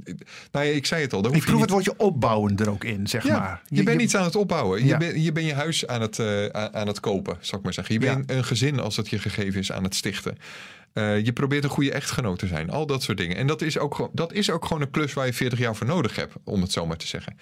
Nou 0.52 0.66
ja, 0.66 0.72
ik 0.72 0.86
zei 0.86 1.02
het 1.02 1.14
al. 1.14 1.22
Daar 1.22 1.32
Ik 1.32 1.38
hoef 1.38 1.46
je 1.46 1.52
proef 1.52 1.68
niet, 1.68 1.76
het 1.76 1.86
woordje 1.86 2.06
opbouwen 2.06 2.58
er 2.58 2.70
ook 2.70 2.84
in, 2.84 3.08
zeg 3.08 3.24
ja, 3.24 3.40
maar. 3.40 3.62
je, 3.68 3.84
bent 3.84 4.02
iets 4.02 4.16
aan 4.16 4.24
het 4.24 4.36
opbouwen. 4.36 4.80
Ja. 4.80 4.86
Je, 4.86 4.98
bent, 4.98 5.24
je 5.24 5.46
je 5.46 5.54
huis 5.54 5.88
aan 5.88 6.02
het, 6.02 6.20
aan 6.54 6.88
het 6.88 7.00
kopen, 7.00 7.38
zou 7.40 7.58
ik 7.58 7.64
maar 7.64 7.74
zeggen. 7.74 7.94
Je 7.94 8.00
bent 8.00 8.32
een 8.32 8.44
gezin, 8.44 8.80
als 8.80 8.98
het 8.98 9.10
je 9.10 9.20
gegeven 9.20 9.60
is, 9.60 9.72
aan 9.72 9.84
het 9.84 9.96
stichten. 9.96 10.38
Eh, 10.94 11.26
je 11.26 11.34
probeert 11.34 11.64
een 11.64 11.70
goede 11.70 11.92
echtgenoot 11.92 12.40
te 12.40 12.48
zijn. 12.48 12.70
Al 12.70 12.86
dat 12.86 13.04
soort 13.04 13.18
dingen. 13.18 13.38
En 13.38 13.48
dat 13.48 13.62
is, 13.62 13.78
ook, 13.78 14.10
dat 14.14 14.34
is 14.34 14.50
ook 14.50 14.66
gewoon 14.66 14.82
een 14.82 14.92
klus 14.92 15.14
waar 15.14 15.26
je 15.26 15.34
40 15.34 15.60
jaar 15.60 15.76
voor 15.76 15.88
nodig 15.88 16.16
hebt, 16.16 16.34
om 16.44 16.62
het 16.62 16.72
zo 16.72 16.86
maar 16.86 16.98
te 16.98 17.08
zeggen. 17.08 17.38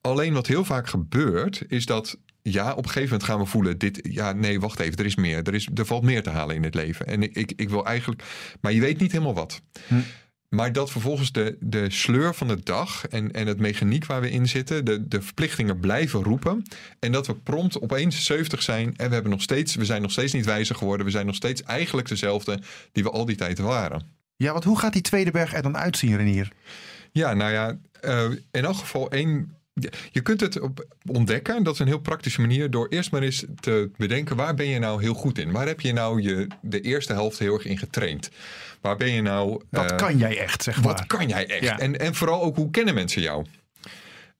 Alleen 0.00 0.32
wat 0.32 0.46
heel 0.46 0.64
vaak 0.64 0.88
gebeurt, 0.88 1.62
is 1.68 1.86
dat 1.86 2.18
ja, 2.42 2.70
op 2.70 2.84
een 2.84 2.90
gegeven 2.90 3.02
moment 3.02 3.22
gaan 3.22 3.38
we 3.38 3.46
voelen: 3.46 3.78
dit, 3.78 4.00
ja, 4.02 4.32
nee, 4.32 4.60
wacht 4.60 4.80
even, 4.80 4.96
er 4.96 5.04
is 5.04 5.14
meer. 5.14 5.42
Er, 5.42 5.54
is, 5.54 5.68
er 5.74 5.86
valt 5.86 6.02
meer 6.02 6.22
te 6.22 6.30
halen 6.30 6.56
in 6.56 6.62
het 6.62 6.74
leven. 6.74 7.06
En 7.06 7.22
ik, 7.22 7.34
ik, 7.36 7.52
ik 7.56 7.68
wil 7.68 7.86
eigenlijk, 7.86 8.22
maar 8.60 8.72
je 8.72 8.80
weet 8.80 9.00
niet 9.00 9.12
helemaal 9.12 9.34
wat. 9.34 9.60
Hm. 9.86 9.94
Maar 10.56 10.72
dat 10.72 10.90
vervolgens 10.90 11.32
de, 11.32 11.56
de 11.60 11.90
sleur 11.90 12.34
van 12.34 12.48
de 12.48 12.62
dag 12.62 13.06
en, 13.06 13.32
en 13.32 13.46
het 13.46 13.58
mechaniek 13.58 14.06
waar 14.06 14.20
we 14.20 14.30
in 14.30 14.48
zitten, 14.48 14.84
de, 14.84 15.08
de 15.08 15.22
verplichtingen 15.22 15.80
blijven 15.80 16.22
roepen. 16.22 16.62
En 16.98 17.12
dat 17.12 17.26
we 17.26 17.34
prompt 17.34 17.80
opeens 17.80 18.24
70 18.24 18.62
zijn 18.62 18.96
en 18.96 19.08
we, 19.08 19.14
hebben 19.14 19.32
nog 19.32 19.42
steeds, 19.42 19.74
we 19.74 19.84
zijn 19.84 20.02
nog 20.02 20.10
steeds 20.10 20.32
niet 20.32 20.44
wijzer 20.44 20.76
geworden. 20.76 21.06
We 21.06 21.12
zijn 21.12 21.26
nog 21.26 21.34
steeds 21.34 21.62
eigenlijk 21.62 22.08
dezelfde 22.08 22.58
die 22.92 23.02
we 23.02 23.10
al 23.10 23.24
die 23.24 23.36
tijd 23.36 23.58
waren. 23.58 24.02
Ja, 24.36 24.52
want 24.52 24.64
hoe 24.64 24.78
gaat 24.78 24.92
die 24.92 25.02
tweede 25.02 25.30
berg 25.30 25.54
er 25.54 25.62
dan 25.62 25.76
uitzien, 25.76 26.16
Renier? 26.16 26.52
Ja, 27.12 27.34
nou 27.34 27.52
ja, 27.52 27.78
eh, 28.00 28.30
in 28.50 28.64
elk 28.64 28.76
geval 28.76 29.10
één. 29.10 29.54
Je 30.10 30.20
kunt 30.20 30.40
het 30.40 30.60
ontdekken, 31.06 31.62
dat 31.62 31.74
is 31.74 31.80
een 31.80 31.86
heel 31.86 31.98
praktische 31.98 32.40
manier, 32.40 32.70
door 32.70 32.88
eerst 32.88 33.10
maar 33.10 33.22
eens 33.22 33.44
te 33.60 33.90
bedenken 33.96 34.36
waar 34.36 34.54
ben 34.54 34.66
je 34.66 34.78
nou 34.78 35.02
heel 35.02 35.14
goed 35.14 35.38
in? 35.38 35.52
Waar 35.52 35.66
heb 35.66 35.80
je 35.80 35.92
nou 35.92 36.22
je, 36.22 36.46
de 36.60 36.80
eerste 36.80 37.12
helft 37.12 37.38
heel 37.38 37.54
erg 37.54 37.64
in 37.64 37.78
getraind? 37.78 38.30
Waar 38.86 38.96
ben 38.96 39.10
je 39.10 39.22
nou. 39.22 39.62
Wat 39.70 39.90
eh, 39.90 39.96
kan 39.96 40.18
jij 40.18 40.38
echt, 40.38 40.62
zeg 40.62 40.74
maar? 40.76 40.84
wat 40.84 41.06
kan 41.06 41.28
jij 41.28 41.46
echt? 41.46 41.62
Ja. 41.62 41.78
En, 41.78 41.98
en 41.98 42.14
vooral 42.14 42.42
ook 42.42 42.56
hoe 42.56 42.70
kennen 42.70 42.94
mensen 42.94 43.22
jou? 43.22 43.46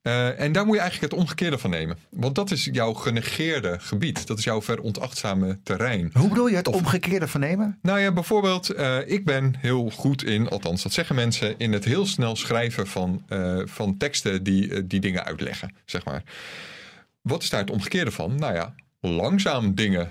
Eh, 0.03 0.41
en 0.41 0.53
daar 0.53 0.67
moet 0.67 0.75
je 0.75 0.81
eigenlijk 0.81 1.13
het 1.13 1.21
omgekeerde 1.21 1.59
van 1.59 1.71
nemen. 1.71 1.99
Want 2.11 2.35
dat 2.35 2.51
is 2.51 2.69
jouw 2.73 2.93
genegeerde 2.93 3.77
gebied. 3.81 4.27
Dat 4.27 4.39
is 4.39 4.45
jouw 4.45 4.63
veronachtzame 4.63 5.59
terrein. 5.63 6.11
Hoe 6.13 6.29
bedoel 6.29 6.49
je 6.49 6.57
het 6.57 6.69
omgekeerde 6.69 7.29
van 7.29 7.41
nemen? 7.41 7.79
Nou 7.83 7.99
ja, 7.99 8.13
bijvoorbeeld, 8.13 8.71
eh, 8.71 8.99
ik 9.07 9.25
ben 9.25 9.55
heel 9.59 9.91
goed 9.91 10.25
in, 10.25 10.49
althans 10.49 10.83
dat 10.83 10.93
zeggen 10.93 11.15
mensen, 11.15 11.55
in 11.59 11.73
het 11.73 11.85
heel 11.85 12.07
snel 12.07 12.37
schrijven 12.37 12.87
van, 12.87 13.25
van 13.65 13.97
teksten 13.97 14.43
die, 14.43 14.87
die 14.87 15.01
dingen 15.01 15.25
uitleggen, 15.25 15.75
zeg 15.85 16.05
maar. 16.05 16.23
Wat 17.21 17.43
is 17.43 17.51
daar 17.51 17.61
het 17.61 17.71
omgekeerde 17.71 18.11
van? 18.11 18.35
Nou 18.35 18.55
ja, 18.55 18.75
langzaam 19.01 19.75
dingen, 19.75 20.11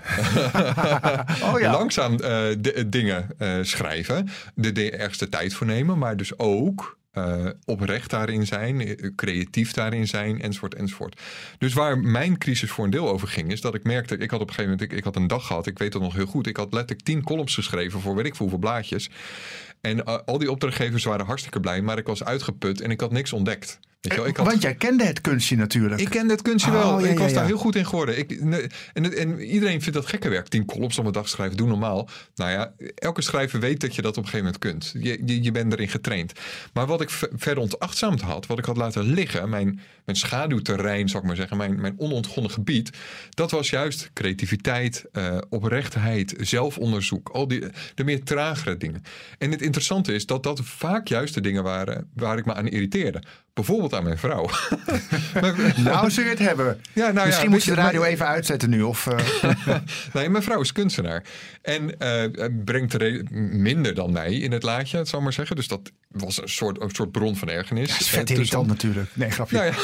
Oh 1.42 1.60
ja. 1.60 1.72
langzaam 1.72 2.14
eh, 2.16 2.48
d- 2.48 2.84
dingen 2.92 3.28
eh, 3.38 3.58
schrijven, 3.62 4.28
de, 4.54 4.72
de 4.72 4.90
ergste 4.90 5.28
tijd 5.28 5.54
voor 5.54 5.66
nemen, 5.66 5.98
maar 5.98 6.16
dus 6.16 6.38
ook 6.38 6.98
eh, 7.12 7.46
oprecht 7.64 8.10
daarin 8.10 8.46
zijn, 8.46 8.80
eh, 8.80 9.10
creatief 9.16 9.72
daarin 9.72 10.06
zijn, 10.06 10.40
enzovoort, 10.42 10.74
enzovoort. 10.74 11.20
Dus 11.58 11.72
waar 11.72 11.98
mijn 11.98 12.38
crisis 12.38 12.70
voor 12.70 12.84
een 12.84 12.90
deel 12.90 13.08
over 13.08 13.28
ging, 13.28 13.52
is 13.52 13.60
dat 13.60 13.74
ik 13.74 13.84
merkte, 13.84 14.16
ik 14.16 14.30
had 14.30 14.40
op 14.40 14.48
een 14.48 14.54
gegeven 14.54 14.70
moment, 14.70 14.92
ik, 14.92 14.98
ik 14.98 15.04
had 15.04 15.16
een 15.16 15.26
dag 15.26 15.46
gehad, 15.46 15.66
ik 15.66 15.78
weet 15.78 15.92
dat 15.92 16.02
nog 16.02 16.14
heel 16.14 16.26
goed, 16.26 16.46
ik 16.46 16.56
had 16.56 16.72
letterlijk 16.72 17.06
tien 17.06 17.22
columns 17.22 17.54
geschreven 17.54 18.00
voor 18.00 18.14
weet 18.14 18.26
ik 18.26 18.34
veel 18.34 18.48
hoeveel 18.48 18.70
blaadjes. 18.70 19.10
En 19.80 20.04
eh, 20.04 20.18
al 20.24 20.38
die 20.38 20.50
opdrachtgevers 20.50 21.04
waren 21.04 21.26
hartstikke 21.26 21.60
blij, 21.60 21.82
maar 21.82 21.98
ik 21.98 22.06
was 22.06 22.24
uitgeput 22.24 22.80
en 22.80 22.90
ik 22.90 23.00
had 23.00 23.12
niks 23.12 23.32
ontdekt. 23.32 23.78
Wel, 24.14 24.24
had 24.24 24.36
Want 24.36 24.62
jij 24.62 24.74
kende 24.74 25.04
het 25.04 25.20
kunstje 25.20 25.56
natuurlijk. 25.56 26.00
ik 26.00 26.08
kende 26.08 26.32
het 26.32 26.42
kunstje 26.42 26.70
Oh, 26.70 26.76
wel. 26.76 27.00
ja, 27.00 27.10
ik 27.10 27.18
was 27.18 27.28
ja, 27.28 27.34
daar 27.34 27.42
ja. 27.42 27.48
heel 27.48 27.58
goed 27.58 27.76
in 27.76 27.86
geworden. 27.86 28.18
Ik, 28.18 28.30
en, 28.92 29.16
en 29.16 29.40
iedereen 29.40 29.80
vindt 29.82 29.98
dat 29.98 30.06
gekke 30.06 30.28
werk. 30.28 30.48
Tien 30.48 30.64
columns 30.64 30.98
op 30.98 31.06
een 31.06 31.12
dag 31.12 31.28
schrijven, 31.28 31.56
doe 31.56 31.68
normaal. 31.68 32.08
Nou 32.34 32.50
ja, 32.50 32.72
elke 32.94 33.22
schrijver 33.22 33.60
weet 33.60 33.80
dat 33.80 33.94
je 33.94 34.02
dat 34.02 34.16
op 34.16 34.24
een 34.24 34.30
gegeven 34.30 34.44
moment 34.44 34.62
kunt. 34.62 35.04
Je, 35.04 35.22
je, 35.24 35.42
je 35.42 35.52
bent 35.52 35.72
erin 35.72 35.88
getraind. 35.88 36.32
Maar 36.72 36.86
wat 36.86 37.00
ik 37.00 37.10
ver- 37.10 37.30
verder 37.36 37.62
ontachtzaamd 37.62 38.20
had, 38.20 38.46
wat 38.46 38.58
ik 38.58 38.64
had 38.64 38.76
laten 38.76 39.02
liggen, 39.02 39.48
mijn, 39.48 39.80
mijn 40.04 40.18
schaduwterrein, 40.18 41.08
zou 41.08 41.22
ik 41.22 41.28
maar 41.28 41.36
zeggen, 41.36 41.56
mijn, 41.56 41.80
mijn 41.80 41.94
onontgonnen 41.98 42.52
gebied, 42.52 42.90
dat 43.30 43.50
was 43.50 43.70
juist 43.70 44.10
creativiteit, 44.12 45.04
eh, 45.12 45.38
oprechtheid, 45.48 46.34
zelfonderzoek, 46.40 47.28
al 47.28 47.48
die 47.48 47.64
de 47.94 48.04
meer 48.04 48.22
tragere 48.24 48.76
dingen. 48.76 49.02
En 49.38 49.50
het 49.50 49.62
interessante 49.62 50.14
is 50.14 50.26
dat 50.26 50.42
dat 50.42 50.60
vaak 50.64 51.08
juist 51.08 51.34
de 51.34 51.40
dingen 51.40 51.62
waren 51.62 52.10
waar 52.14 52.38
ik 52.38 52.44
me 52.44 52.54
aan 52.54 52.68
irriteerde. 52.68 53.22
Bijvoorbeeld 53.56 53.94
aan 53.94 54.04
mijn 54.04 54.18
vrouw. 54.18 54.48
Nou, 55.84 56.10
je 56.14 56.22
het 56.22 56.38
hebben. 56.38 56.80
Ja, 56.92 57.10
nou 57.10 57.26
Misschien 57.26 57.48
ja, 57.48 57.54
moet 57.54 57.64
je 57.64 57.70
de 57.70 57.76
radio 57.76 58.00
maar- 58.00 58.08
even 58.08 58.26
uitzetten 58.26 58.70
nu. 58.70 58.82
Of, 58.82 59.06
eh, 59.06 59.18
Nee, 60.12 60.28
mijn 60.28 60.42
vrouw 60.42 60.60
is 60.60 60.72
kunstenaar. 60.72 61.22
En 61.62 61.98
eh, 61.98 62.48
brengt 62.64 62.92
er 62.92 63.00
re- 63.00 63.22
minder 63.56 63.94
dan 63.94 64.12
mij 64.12 64.34
in 64.34 64.52
het 64.52 64.62
laadje, 64.62 64.98
het 64.98 65.08
zou 65.08 65.22
maar 65.22 65.32
zeggen. 65.32 65.56
Dus 65.56 65.68
dat 65.68 65.90
was 66.08 66.42
een 66.42 66.48
soort, 66.48 66.80
een 66.80 66.90
soort 66.90 67.10
bron 67.12 67.36
van 67.36 67.48
ergernis. 67.48 67.88
dat 67.88 68.00
is 68.00 68.06
Eh, 68.06 68.12
vet 68.12 68.18
tussen- 68.26 68.36
irritant 68.36 68.66
natuurlijk. 68.66 69.10
Nee, 69.14 69.30
grapje. 69.30 69.56
Nou 69.56 69.66
ja, 69.66 69.74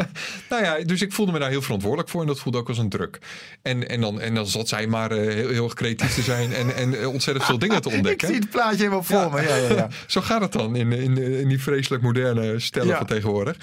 nou 0.50 0.64
ja, 0.64 0.84
dus 0.84 1.02
ik 1.02 1.12
voelde 1.12 1.32
me 1.32 1.38
daar 1.38 1.50
heel 1.50 1.62
verantwoordelijk 1.62 2.08
voor 2.08 2.20
en 2.20 2.26
dat 2.26 2.38
voelde 2.40 2.58
ook 2.58 2.68
als 2.68 2.78
een 2.78 2.88
druk. 2.88 3.18
En, 3.62 3.88
en, 3.88 4.00
dan, 4.00 4.20
en 4.20 4.34
dan 4.34 4.46
zat 4.46 4.68
zij 4.68 4.86
maar 4.86 5.10
eh, 5.10 5.18
heel, 5.34 5.48
heel 5.48 5.64
erg 5.64 5.74
creatief 5.74 6.14
te 6.14 6.22
zijn 6.22 6.52
en, 6.52 6.74
en 6.76 7.00
eh, 7.00 7.08
ontzettend 7.08 7.46
veel 7.46 7.58
dingen 7.58 7.82
te 7.82 7.88
Ik 7.90 7.94
ontdekken. 7.94 8.28
zie 8.28 8.36
het 8.36 8.50
plaatje 8.50 8.76
helemaal 8.76 9.02
voor 9.02 9.16
Ja. 9.16 9.28
me. 9.28 9.42
Ja, 9.42 9.56
ja, 9.56 9.74
ja. 9.74 9.88
Zo 10.06 10.20
gaat 10.20 10.40
het 10.40 10.52
dan 10.52 10.76
in, 10.76 10.92
in, 10.92 11.18
in 11.18 11.48
die 11.48 11.62
vreselijk 11.62 12.02
moderne 12.02 12.60
stellen 12.60 12.88
Ja. 12.88 12.96
van 12.96 13.06
tegenwoordig. 13.06 13.56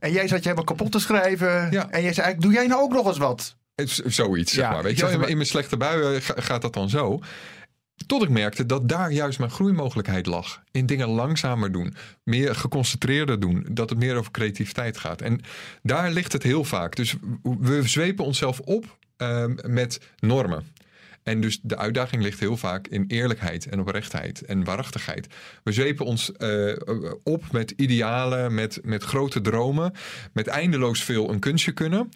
En 0.00 0.12
jij 0.12 0.28
zat 0.28 0.38
je 0.38 0.42
helemaal 0.42 0.64
kapot 0.64 0.92
te 0.92 0.98
schrijven. 1.00 1.48
Ja. 1.70 1.90
En 1.90 2.02
jij 2.02 2.12
zei 2.12 2.26
eigenlijk, 2.26 2.40
doe 2.40 2.52
jij 2.52 2.66
nou 2.66 2.82
ook 2.82 2.92
nog 2.92 3.06
eens 3.06 3.18
wat? 3.18 3.56
Is 3.74 3.94
Zoiets, 3.98 4.52
zeg 4.52 4.64
Ja, 4.64 4.70
maar. 4.70 4.82
Weet 4.82 4.92
ik 5.02 5.08
je, 5.08 5.12
in, 5.14 5.28
in 5.28 5.36
mijn 5.36 5.48
slechte 5.48 5.76
buien 5.76 6.22
ga- 6.22 6.34
gaat 6.36 6.62
dat 6.62 6.72
dan 6.72 6.88
zo. 6.88 7.20
Tot 8.06 8.22
ik 8.22 8.28
merkte 8.28 8.66
dat 8.66 8.88
daar 8.88 9.12
juist 9.12 9.38
mijn 9.38 9.50
groeimogelijkheid 9.50 10.26
lag. 10.26 10.62
In 10.70 10.86
dingen 10.86 11.08
langzamer 11.08 11.72
doen. 11.72 11.94
Meer 12.22 12.54
geconcentreerder 12.54 13.40
doen. 13.40 13.66
Dat 13.70 13.90
het 13.90 13.98
meer 13.98 14.16
over 14.16 14.30
creativiteit 14.30 14.98
gaat. 14.98 15.22
En 15.22 15.40
daar 15.82 16.10
ligt 16.10 16.32
het 16.32 16.42
heel 16.42 16.64
vaak. 16.64 16.96
Dus 16.96 17.14
we 17.42 17.82
zwepen 17.82 18.24
onszelf 18.24 18.60
op 18.60 18.98
ehm, 19.16 19.54
met 19.64 20.00
normen. 20.18 20.64
En 21.22 21.40
dus 21.40 21.58
de 21.62 21.76
uitdaging 21.76 22.22
ligt 22.22 22.40
heel 22.40 22.56
vaak 22.56 22.86
in 22.86 23.04
eerlijkheid 23.08 23.66
en 23.66 23.80
oprechtheid 23.80 24.42
en 24.42 24.64
waarachtigheid. 24.64 25.26
We 25.62 25.72
zwepen 25.72 26.06
ons 26.06 26.32
eh, 26.32 26.72
op 27.22 27.52
met 27.52 27.70
idealen, 27.76 28.54
met, 28.54 28.80
met 28.82 29.02
grote 29.02 29.40
dromen, 29.40 29.92
met 30.32 30.46
eindeloos 30.46 31.02
veel 31.02 31.30
een 31.30 31.38
kunstje 31.38 31.72
kunnen. 31.72 32.08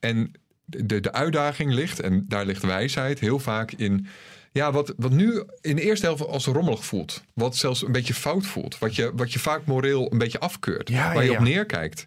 En 0.00 0.32
de, 0.64 1.00
de 1.00 1.12
uitdaging 1.12 1.72
ligt, 1.72 2.00
en 2.00 2.24
daar 2.28 2.46
ligt 2.46 2.62
wijsheid, 2.62 3.20
heel 3.20 3.38
vaak 3.38 3.72
in. 3.72 4.06
Ja, 4.56 4.72
wat, 4.72 4.94
wat 4.96 5.10
nu 5.10 5.42
in 5.60 5.76
de 5.76 5.82
eerste 5.82 6.06
helft 6.06 6.26
als 6.26 6.46
rommelig 6.46 6.84
voelt. 6.84 7.24
Wat 7.34 7.56
zelfs 7.56 7.82
een 7.82 7.92
beetje 7.92 8.14
fout 8.14 8.46
voelt. 8.46 8.78
Wat 8.78 8.94
je, 8.94 9.12
wat 9.14 9.32
je 9.32 9.38
vaak 9.38 9.66
moreel 9.66 10.12
een 10.12 10.18
beetje 10.18 10.38
afkeurt. 10.38 10.88
Ja, 10.88 11.14
waar 11.14 11.24
je 11.24 11.30
op 11.30 11.38
neerkijkt. 11.38 12.06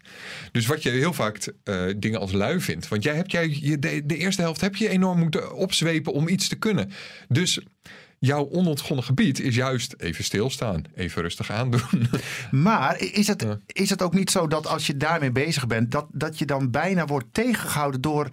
Dus 0.52 0.66
wat 0.66 0.82
je 0.82 0.90
heel 0.90 1.12
vaak 1.12 1.52
eh, 1.64 1.84
dingen 1.96 2.20
als 2.20 2.32
lui 2.32 2.60
vindt. 2.60 2.88
Want 2.88 3.02
jij 3.02 3.14
hebt 3.14 3.32
jij, 3.32 3.58
je, 3.60 3.78
de, 3.78 4.06
de 4.06 4.16
eerste 4.16 4.42
helft 4.42 4.60
heb 4.60 4.76
je 4.76 4.88
enorm 4.88 5.18
moeten 5.18 5.54
opzwepen 5.54 6.12
om 6.12 6.28
iets 6.28 6.48
te 6.48 6.56
kunnen. 6.56 6.90
Dus 7.28 7.60
jouw 8.18 8.48
onontgonnen 8.50 9.04
gebied 9.04 9.40
is 9.40 9.54
juist 9.54 9.94
even 9.98 10.24
stilstaan. 10.24 10.84
Even 10.94 11.22
rustig 11.22 11.50
aandoen. 11.50 12.08
Maar 12.50 13.00
is 13.00 13.26
het, 13.26 13.46
is 13.66 13.90
het 13.90 14.02
ook 14.02 14.14
niet 14.14 14.30
zo 14.30 14.46
dat 14.46 14.66
als 14.66 14.86
je 14.86 14.96
daarmee 14.96 15.32
bezig 15.32 15.66
bent, 15.66 15.90
dat, 15.90 16.06
dat 16.12 16.38
je 16.38 16.44
dan 16.44 16.70
bijna 16.70 17.06
wordt 17.06 17.26
tegengehouden 17.32 18.00
door, 18.00 18.28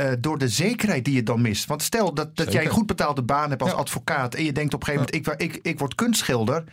eh, 0.00 0.12
door 0.20 0.38
de 0.38 0.48
zekerheid 0.48 1.04
die 1.04 1.14
je 1.14 1.22
dan 1.22 1.40
mist? 1.40 1.66
Want 1.66 1.82
stel 1.82 2.14
dat, 2.14 2.36
dat 2.36 2.52
jij 2.52 2.64
een 2.64 2.70
goed 2.70 2.86
betaalde 2.86 3.22
baan 3.22 3.50
hebt 3.50 3.62
als 3.62 3.70
Ja. 3.70 3.76
advocaat 3.76 4.34
en 4.34 4.44
je 4.44 4.52
denkt 4.52 4.74
op 4.74 4.80
een 4.80 4.86
gegeven 4.86 5.08
moment, 5.12 5.40
ik, 5.40 5.54
ik, 5.54 5.58
ik 5.62 5.78
word 5.78 5.94
kunstschilder. 5.94 6.64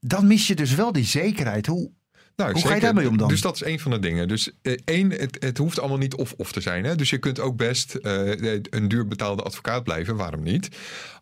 Dan 0.00 0.26
mis 0.26 0.46
je 0.46 0.54
dus 0.54 0.74
wel 0.74 0.92
die 0.92 1.04
zekerheid. 1.04 1.66
Hoe, 1.66 1.90
Nou, 2.40 2.52
Hoe 2.52 2.66
ga 2.66 2.74
je 2.74 2.80
daarmee 2.80 3.08
om 3.08 3.16
dan? 3.16 3.28
Dus 3.28 3.40
dat 3.40 3.54
is 3.54 3.64
een 3.64 3.80
van 3.80 3.90
de 3.90 3.98
dingen. 3.98 4.28
Dus 4.28 4.50
eh, 4.62 4.78
één, 4.84 5.10
het, 5.10 5.36
het 5.40 5.58
hoeft 5.58 5.78
allemaal 5.78 5.98
niet 5.98 6.14
of-of 6.14 6.52
te 6.52 6.60
zijn. 6.60 6.84
Hè? 6.84 6.94
Dus 6.96 7.10
je 7.10 7.18
kunt 7.18 7.40
ook 7.40 7.56
best 7.56 7.94
eh, 7.94 8.52
een 8.70 8.88
duur 8.88 9.06
betaalde 9.08 9.42
advocaat 9.42 9.84
blijven. 9.84 10.16
Waarom 10.16 10.42
niet? 10.42 10.68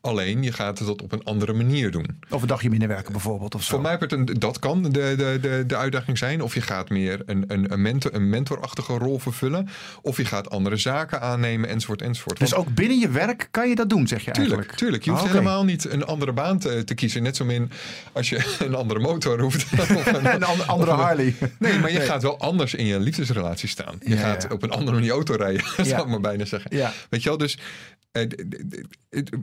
Alleen, 0.01 0.43
je 0.43 0.53
gaat 0.53 0.79
het 0.79 0.89
op 0.89 1.13
een 1.13 1.25
andere 1.25 1.53
manier 1.53 1.91
doen. 1.91 2.07
of 2.31 2.43
een 2.43 2.49
dagje 2.49 2.71
minder 2.71 2.89
werken 2.89 3.13
bijvoorbeeld. 3.13 3.55
Of 3.55 3.63
zo. 3.63 3.71
Voor 3.71 3.81
mij 3.81 3.99
wordt 3.99 4.13
een, 4.13 4.25
dat 4.25 4.59
kan 4.59 4.83
de, 4.83 4.91
de, 4.91 5.39
de, 5.41 5.65
de 5.67 5.77
uitdaging 5.77 6.19
zijn. 6.19 6.43
Of 6.43 6.55
je 6.55 6.61
gaat 6.61 6.89
meer 6.89 7.23
een, 7.27 7.45
een, 7.47 7.73
een, 7.73 7.83
mentor, 7.83 8.15
een 8.15 8.29
mentorachtige 8.29 8.93
rol 8.99 9.19
vervullen. 9.19 9.69
Of 10.03 10.17
je 10.17 10.25
gaat 10.25 10.51
andere 10.51 10.77
zaken 10.77 11.21
aannemen, 11.21 11.69
enzovoort, 11.69 12.03
enzovoort. 12.03 12.39
Dus 12.39 12.51
Want- 12.51 12.67
ook 12.69 12.75
binnen 12.75 12.99
je 12.99 13.09
werk 13.09 13.49
kan 13.51 13.69
je 13.69 13.75
dat 13.75 13.89
doen, 13.89 14.07
zeg 14.07 14.19
je 14.25 14.31
Tuurlijk, 14.31 14.47
eigenlijk? 14.55 14.79
tuurlijk. 14.79 15.05
Je 15.05 15.11
hoeft 15.11 15.23
Ah, 15.23 15.29
oké. 15.29 15.39
helemaal 15.39 15.65
niet 15.65 15.91
een 15.91 16.05
andere 16.05 16.33
baan 16.33 16.59
te, 16.59 16.85
te 16.85 16.95
kiezen. 16.95 17.23
Net 17.23 17.37
zo 17.37 17.45
min 17.45 17.71
als 18.13 18.29
je 18.29 18.57
een 18.67 18.75
andere 18.75 19.01
motor 19.01 19.41
hoeft. 19.41 19.67
Of 19.81 20.07
een, 20.07 20.27
Een 20.35 20.45
an- 20.45 20.67
andere 20.67 20.97
Harley. 21.09 21.35
Nee, 21.59 21.79
maar 21.79 21.93
je 21.93 21.99
Nee. 21.99 22.07
gaat 22.07 22.23
wel 22.23 22.39
anders 22.39 22.75
in 22.75 22.87
je 22.87 23.01
liefdesrelatie 23.01 23.69
staan. 23.69 23.99
Je 24.03 24.11
Ja, 24.15 24.17
gaat 24.21 24.43
ja. 24.43 24.49
op 24.49 24.63
een 24.63 24.71
andere 24.71 24.97
manier 24.97 25.11
auto 25.13 25.35
rijden, 25.35 25.65
zou 25.87 26.03
ik 26.03 26.09
maar 26.09 26.21
bijna 26.21 26.45
zeggen. 26.45 26.71
Weet 27.11 27.23
je 27.23 27.29
wel, 27.29 27.39
dus 27.39 27.59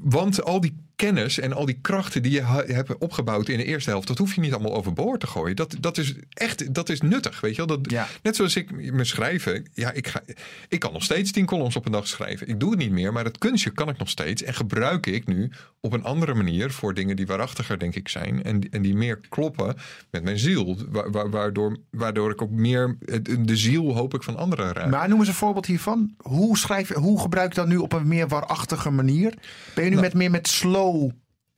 Want 0.04 0.44
al 0.44 0.62
die 0.62 0.76
kennis 0.96 1.40
en 1.40 1.54
al 1.54 1.66
die 1.66 1.78
krachten 1.82 2.24
die 2.24 2.32
je 2.32 2.42
hebt 2.74 2.98
opgebouwd 2.98 3.50
in 3.50 3.58
de 3.58 3.64
eerste 3.64 3.90
helft, 3.90 4.08
dat 4.08 4.18
hoef 4.18 4.36
je 4.36 4.42
niet 4.42 4.54
allemaal 4.54 4.76
overboord 4.76 5.20
te 5.20 5.28
gooien. 5.28 5.56
Dat, 5.56 5.76
dat 5.80 5.98
is 5.98 6.16
echt 6.30 6.74
dat 6.74 6.90
is 6.90 7.02
nuttig, 7.02 7.42
weet 7.42 7.56
je 7.56 7.66
wel. 7.66 7.78
Dat, 7.82 7.92
Ja. 7.92 8.08
Net 8.24 8.36
zoals 8.36 8.56
ik 8.56 8.92
me 8.92 9.04
schrijven. 9.04 9.66
Ja, 9.74 9.92
ik, 9.92 10.08
ga, 10.08 10.22
ik 10.68 10.80
kan 10.80 10.94
nog 10.94 11.04
steeds 11.04 11.32
tien 11.32 11.46
columns 11.46 11.76
op 11.76 11.86
een 11.86 11.92
dag 11.92 12.08
schrijven. 12.08 12.48
Ik 12.48 12.60
doe 12.60 12.70
het 12.70 12.80
niet 12.80 12.92
meer, 12.92 13.14
maar 13.14 13.24
het 13.24 13.38
kunstje 13.38 13.70
kan 13.70 13.90
ik 13.90 13.98
nog 13.98 14.10
steeds. 14.10 14.44
En 14.44 14.54
gebruik 14.54 15.06
ik 15.06 15.28
nu 15.28 15.52
op 15.80 15.94
een 15.94 16.04
andere 16.04 16.34
manier 16.34 16.72
voor 16.72 16.94
dingen 16.94 17.16
die 17.16 17.28
waarachtiger, 17.28 17.80
denk 17.80 17.96
ik, 17.96 18.08
zijn. 18.10 18.44
En, 18.44 18.60
die- 18.60 18.70
en 18.70 18.82
die 18.82 18.96
meer 18.96 19.20
kloppen 19.30 19.76
met 20.12 20.24
mijn 20.24 20.40
ziel. 20.40 20.78
Wa- 20.90 21.10
wa- 21.10 21.30
waardoor, 21.30 21.78
waardoor 21.92 22.32
ik 22.32 22.42
ook 22.42 22.52
meer 22.52 22.98
het- 23.06 23.38
de 23.48 23.58
ziel, 23.58 23.94
hoop 23.94 24.14
ik, 24.14 24.24
van 24.24 24.38
anderen 24.38 24.74
raak. 24.74 24.90
Maar 24.90 25.10
noem 25.10 25.20
eens 25.20 25.28
een 25.28 25.34
voorbeeld 25.34 25.66
hiervan. 25.66 26.14
Hoe, 26.18 26.58
schrijf, 26.58 26.94
hoe 26.94 27.20
gebruik 27.22 27.54
je 27.54 27.60
dat 27.60 27.68
nu 27.70 27.78
op 27.78 27.94
een 27.94 28.08
meer 28.08 28.28
waarachtige 28.70 28.96
manier? 28.96 29.34
Ben 29.74 29.84
je 29.84 29.90
nu 29.90 30.00
met, 30.00 30.14
meer 30.14 30.32
met 30.32 30.48
slow... 30.48 31.12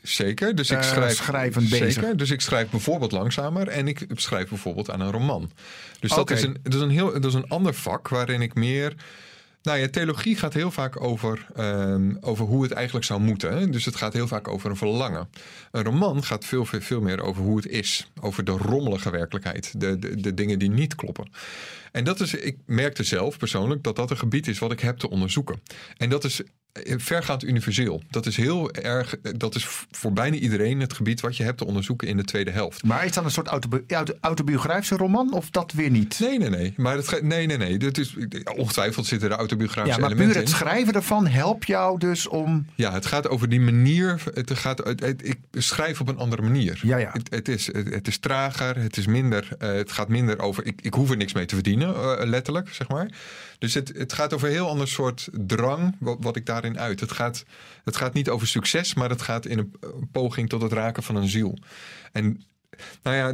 Zeker, 0.04 0.56
dus 0.56 0.70
ik 0.70 0.78
Eh, 0.78 0.84
schrijf 0.84 1.16
schrijvend 1.16 1.70
bezig. 1.70 2.16
Dus 2.16 2.32
ik 2.32 2.42
schrijf 2.42 2.70
bijvoorbeeld 2.70 3.12
langzamer 3.12 3.68
en 3.68 3.88
ik 3.88 4.06
schrijf 4.14 4.50
bijvoorbeeld 4.50 4.90
aan 4.90 5.00
een 5.00 5.12
roman. 5.12 5.52
Dus 6.00 6.12
dat, 6.12 6.32
is 6.32 6.42
een, 6.44 6.58
dat, 6.64 6.74
is 6.74 6.82
een 6.82 6.90
heel, 6.90 7.12
dat 7.12 7.26
is 7.26 7.34
een 7.34 7.48
ander 7.48 7.74
vak 7.74 8.08
waarin 8.08 8.42
ik 8.42 8.54
meer. 8.56 8.96
Nou 9.62 9.80
ja, 9.80 9.88
theologie 9.88 10.36
gaat 10.36 10.54
heel 10.54 10.72
vaak 10.72 11.02
over, 11.02 11.46
ehm, 11.56 12.16
over 12.22 12.46
hoe 12.46 12.64
het 12.64 12.72
eigenlijk 12.72 13.06
zou 13.06 13.20
moeten. 13.20 13.58
Hè? 13.58 13.70
Dus 13.70 13.86
het 13.86 13.96
gaat 13.96 14.14
heel 14.14 14.28
vaak 14.28 14.48
over 14.48 14.70
een 14.70 14.78
verlangen. 14.78 15.30
Een 15.72 15.84
roman 15.84 16.24
gaat 16.24 16.46
veel, 16.46 16.66
veel, 16.66 16.82
veel 16.82 17.02
meer 17.02 17.22
over 17.22 17.44
hoe 17.44 17.56
het 17.56 17.68
is. 17.68 18.12
Over 18.22 18.44
de 18.44 18.52
rommelige 18.52 19.10
werkelijkheid. 19.10 19.80
De, 19.80 20.00
de, 20.00 20.22
de 20.22 20.34
dingen 20.34 20.60
die 20.60 20.70
niet 20.70 20.96
kloppen. 20.96 21.30
En 21.92 22.04
dat 22.04 22.20
is, 22.20 22.34
ik 22.34 22.58
merkte 22.66 23.04
zelf 23.04 23.38
persoonlijk 23.38 23.84
dat 23.84 23.96
dat 23.96 24.12
een 24.12 24.18
gebied 24.18 24.48
is 24.48 24.60
wat 24.60 24.72
ik 24.72 24.80
heb 24.80 24.98
te 24.98 25.10
onderzoeken. 25.10 25.62
En 25.98 26.10
dat 26.10 26.24
is 26.24 26.42
vergaand 26.86 27.44
universeel. 27.44 28.02
Dat 28.10 28.26
is 28.26 28.38
heel 28.38 28.72
erg, 28.72 29.16
dat 29.38 29.56
is 29.56 29.68
voor 29.92 30.14
bijna 30.14 30.36
iedereen 30.36 30.80
het 30.80 30.94
gebied 30.94 31.22
wat 31.22 31.38
je 31.38 31.44
hebt 31.44 31.58
te 31.58 31.66
onderzoeken 31.66 32.08
in 32.08 32.18
de 32.18 32.24
tweede 32.24 32.52
helft. 32.52 32.84
Maar 32.84 33.06
is 33.06 33.12
dat 33.12 33.24
een 33.24 33.32
soort 33.32 33.48
autobi- 33.48 33.84
auto- 33.88 34.14
autobiografische 34.22 34.96
roman 34.96 35.34
of 35.34 35.50
dat 35.50 35.72
weer 35.72 35.90
niet? 35.90 36.20
Nee, 36.20 36.40
nee, 36.40 36.50
nee. 36.50 36.74
Maar 36.78 36.96
het, 36.96 37.22
nee, 37.22 37.46
nee, 37.46 37.58
nee. 37.58 37.78
Dat 37.78 37.98
is, 37.98 38.16
ongetwijfeld 38.56 39.06
zitten 39.06 39.28
er 39.28 39.34
Ja, 39.34 39.40
autobiografische 39.40 40.00
maar 40.00 40.10
puur 40.10 40.18
elementen 40.20 40.42
het 40.46 40.52
in. 40.52 40.58
schrijven 40.58 40.94
ervan 40.94 41.28
helpt 41.28 41.68
jou 41.68 42.00
dus 42.00 42.28
om... 42.28 42.66
Ja, 42.76 42.92
het 42.94 43.06
gaat 43.06 43.30
over 43.30 43.50
die 43.50 43.60
manier. 43.62 44.24
Het 44.34 44.54
gaat, 44.54 44.78
het- 44.78 45.00
het- 45.00 45.28
ik 45.28 45.38
schrijf 45.52 46.00
op 46.02 46.08
een 46.08 46.18
andere 46.18 46.42
manier. 46.42 46.80
Ja, 46.84 46.98
ja. 46.98 47.10
Het, 47.14 47.30
het, 47.30 47.48
is, 47.48 47.66
het, 47.74 48.08
is 48.08 48.18
trager, 48.18 48.78
het, 48.78 48.98
is 48.98 49.06
minder, 49.08 49.48
eh, 49.60 49.72
het 49.72 49.92
gaat 49.92 50.08
minder 50.08 50.40
over. 50.40 50.66
Ik, 50.66 50.82
ik 50.82 50.94
hoef 50.94 51.10
er 51.10 51.18
niks 51.18 51.34
mee 51.34 51.46
te 51.46 51.56
verdienen, 51.56 51.96
eh, 51.96 52.26
letterlijk, 52.28 52.70
zeg 52.70 52.88
maar. 52.88 53.10
Dus 53.60 53.74
het, 53.74 53.92
het 53.98 54.14
gaat 54.14 54.34
over 54.34 54.48
een 54.48 54.54
heel 54.54 54.70
ander 54.70 54.88
soort 54.88 55.30
drang, 55.32 55.96
wat, 56.00 56.18
wat 56.20 56.36
ik 56.36 56.46
daarin 56.46 56.67
uit. 56.76 57.00
Het 57.00 57.12
gaat, 57.12 57.46
het 57.84 57.96
gaat 57.96 58.14
niet 58.14 58.30
over 58.30 58.48
succes, 58.48 58.94
maar 58.94 59.10
het 59.10 59.22
gaat 59.22 59.46
in 59.46 59.58
een, 59.58 59.76
poging 60.12 60.50
tot 60.50 60.62
het 60.62 60.74
raken 60.74 61.04
van 61.04 61.16
een 61.16 61.28
ziel. 61.28 61.58
En 62.12 62.42
nou 63.04 63.16
ja, 63.16 63.34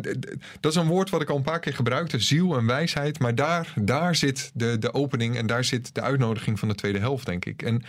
dat 0.59 0.71
is 0.71 0.75
een 0.75 0.87
woord 0.87 1.09
wat 1.09 1.21
ik 1.21 1.29
al 1.29 1.35
een 1.35 1.41
paar 1.41 1.59
keer 1.59 1.73
gebruikte, 1.73 2.19
ziel 2.19 2.57
en 2.57 2.65
wijsheid. 2.65 3.19
Maar 3.19 3.35
daar, 3.35 3.73
daar 3.75 4.15
zit 4.15 4.51
de, 4.53 4.77
de 4.79 4.93
opening 4.93 5.37
en 5.37 5.47
daar 5.47 5.63
zit 5.63 5.95
de 5.95 6.01
uitnodiging 6.01 6.59
van 6.59 6.67
de 6.67 6.75
tweede 6.75 6.99
helft, 6.99 7.25
denk 7.25 7.45
ik. 7.45 7.61
En 7.61 7.83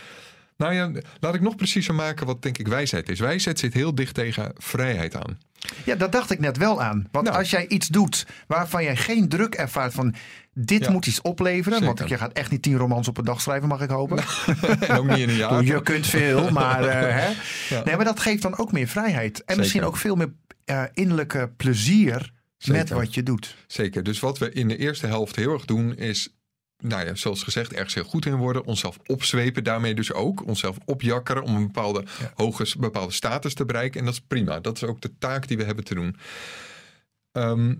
nou 0.57 0.73
ja, 0.73 0.91
laat 1.19 1.35
ik 1.35 1.41
nog 1.41 1.55
preciezer 1.55 1.95
maken 1.95 2.25
wat 2.25 2.41
denk 2.41 2.57
ik 2.57 2.67
wijsheid 2.67 3.09
is. 3.09 3.19
Wijsheid 3.19 3.59
zit 3.59 3.73
heel 3.73 3.95
dicht 3.95 4.13
tegen 4.13 4.51
vrijheid 4.57 5.15
aan. 5.15 5.39
Ja, 5.85 5.95
dat 5.95 6.11
dacht 6.11 6.31
ik 6.31 6.39
net 6.39 6.57
wel 6.57 6.81
aan. 6.81 7.07
Want 7.11 7.25
Nou. 7.25 7.37
als 7.37 7.49
jij 7.49 7.67
iets 7.67 7.87
doet 7.87 8.25
waarvan 8.47 8.83
jij 8.83 8.95
geen 8.95 9.29
druk 9.29 9.55
ervaart 9.55 9.93
van... 9.93 10.15
dit 10.53 10.85
Ja. 10.85 10.91
moet 10.91 11.07
iets 11.07 11.21
opleveren. 11.21 11.85
Want 11.85 12.09
je 12.09 12.17
gaat 12.17 12.33
echt 12.33 12.51
niet 12.51 12.61
tien 12.61 12.77
romans 12.77 13.07
op 13.07 13.17
een 13.17 13.25
dag 13.25 13.41
schrijven, 13.41 13.67
mag 13.67 13.81
ik 13.81 13.89
hopen. 13.89 14.17
en 14.87 14.97
ook 14.97 15.07
niet 15.07 15.17
in 15.17 15.29
een 15.29 15.35
jaar. 15.35 15.63
Je 15.63 15.81
kunt 15.81 16.07
veel, 16.07 16.51
maar, 16.51 16.83
eh, 16.83 17.15
hè? 17.23 17.27
Ja. 17.75 17.83
Nee, 17.83 17.95
maar 17.95 18.05
dat 18.05 18.19
geeft 18.19 18.41
dan 18.41 18.57
ook 18.57 18.71
meer 18.71 18.87
vrijheid. 18.87 19.37
En 19.37 19.43
Zeker. 19.45 19.57
misschien 19.57 19.83
ook 19.83 19.97
veel 19.97 20.15
meer 20.15 20.33
eh, 20.65 20.83
innerlijke 20.93 21.51
plezier 21.57 22.31
met 22.65 22.89
wat 22.89 23.13
je 23.13 23.23
doet. 23.23 23.55
Zeker. 23.67 24.03
Dus 24.03 24.19
wat 24.19 24.37
we 24.37 24.51
in 24.51 24.67
de 24.67 24.77
eerste 24.77 25.07
helft 25.07 25.35
heel 25.35 25.53
erg 25.53 25.65
doen 25.65 25.95
is. 25.97 26.34
Nou 26.77 27.05
ja, 27.05 27.15
zoals 27.15 27.43
gezegd, 27.43 27.73
ergens 27.73 27.93
heel 27.93 28.03
goed 28.03 28.25
in 28.25 28.35
worden. 28.35 28.65
Onszelf 28.65 28.97
opzwepen, 29.05 29.63
daarmee 29.63 29.95
dus 29.95 30.13
ook. 30.13 30.47
Onszelf 30.47 30.77
opjakkeren 30.85 31.43
om 31.43 31.55
een 31.55 31.65
bepaalde 31.65 32.03
hoge 32.35 32.79
bepaalde 32.79 33.13
status 33.13 33.53
te 33.53 33.65
bereiken. 33.65 33.99
En 33.99 34.05
dat 34.05 34.13
is 34.13 34.21
prima. 34.27 34.59
Dat 34.59 34.75
is 34.75 34.83
ook 34.83 35.01
de 35.01 35.17
taak 35.17 35.47
die 35.47 35.57
we 35.57 35.63
hebben 35.63 35.83
te 35.83 35.95
doen. 35.95 36.15
Ehm, 37.31 37.75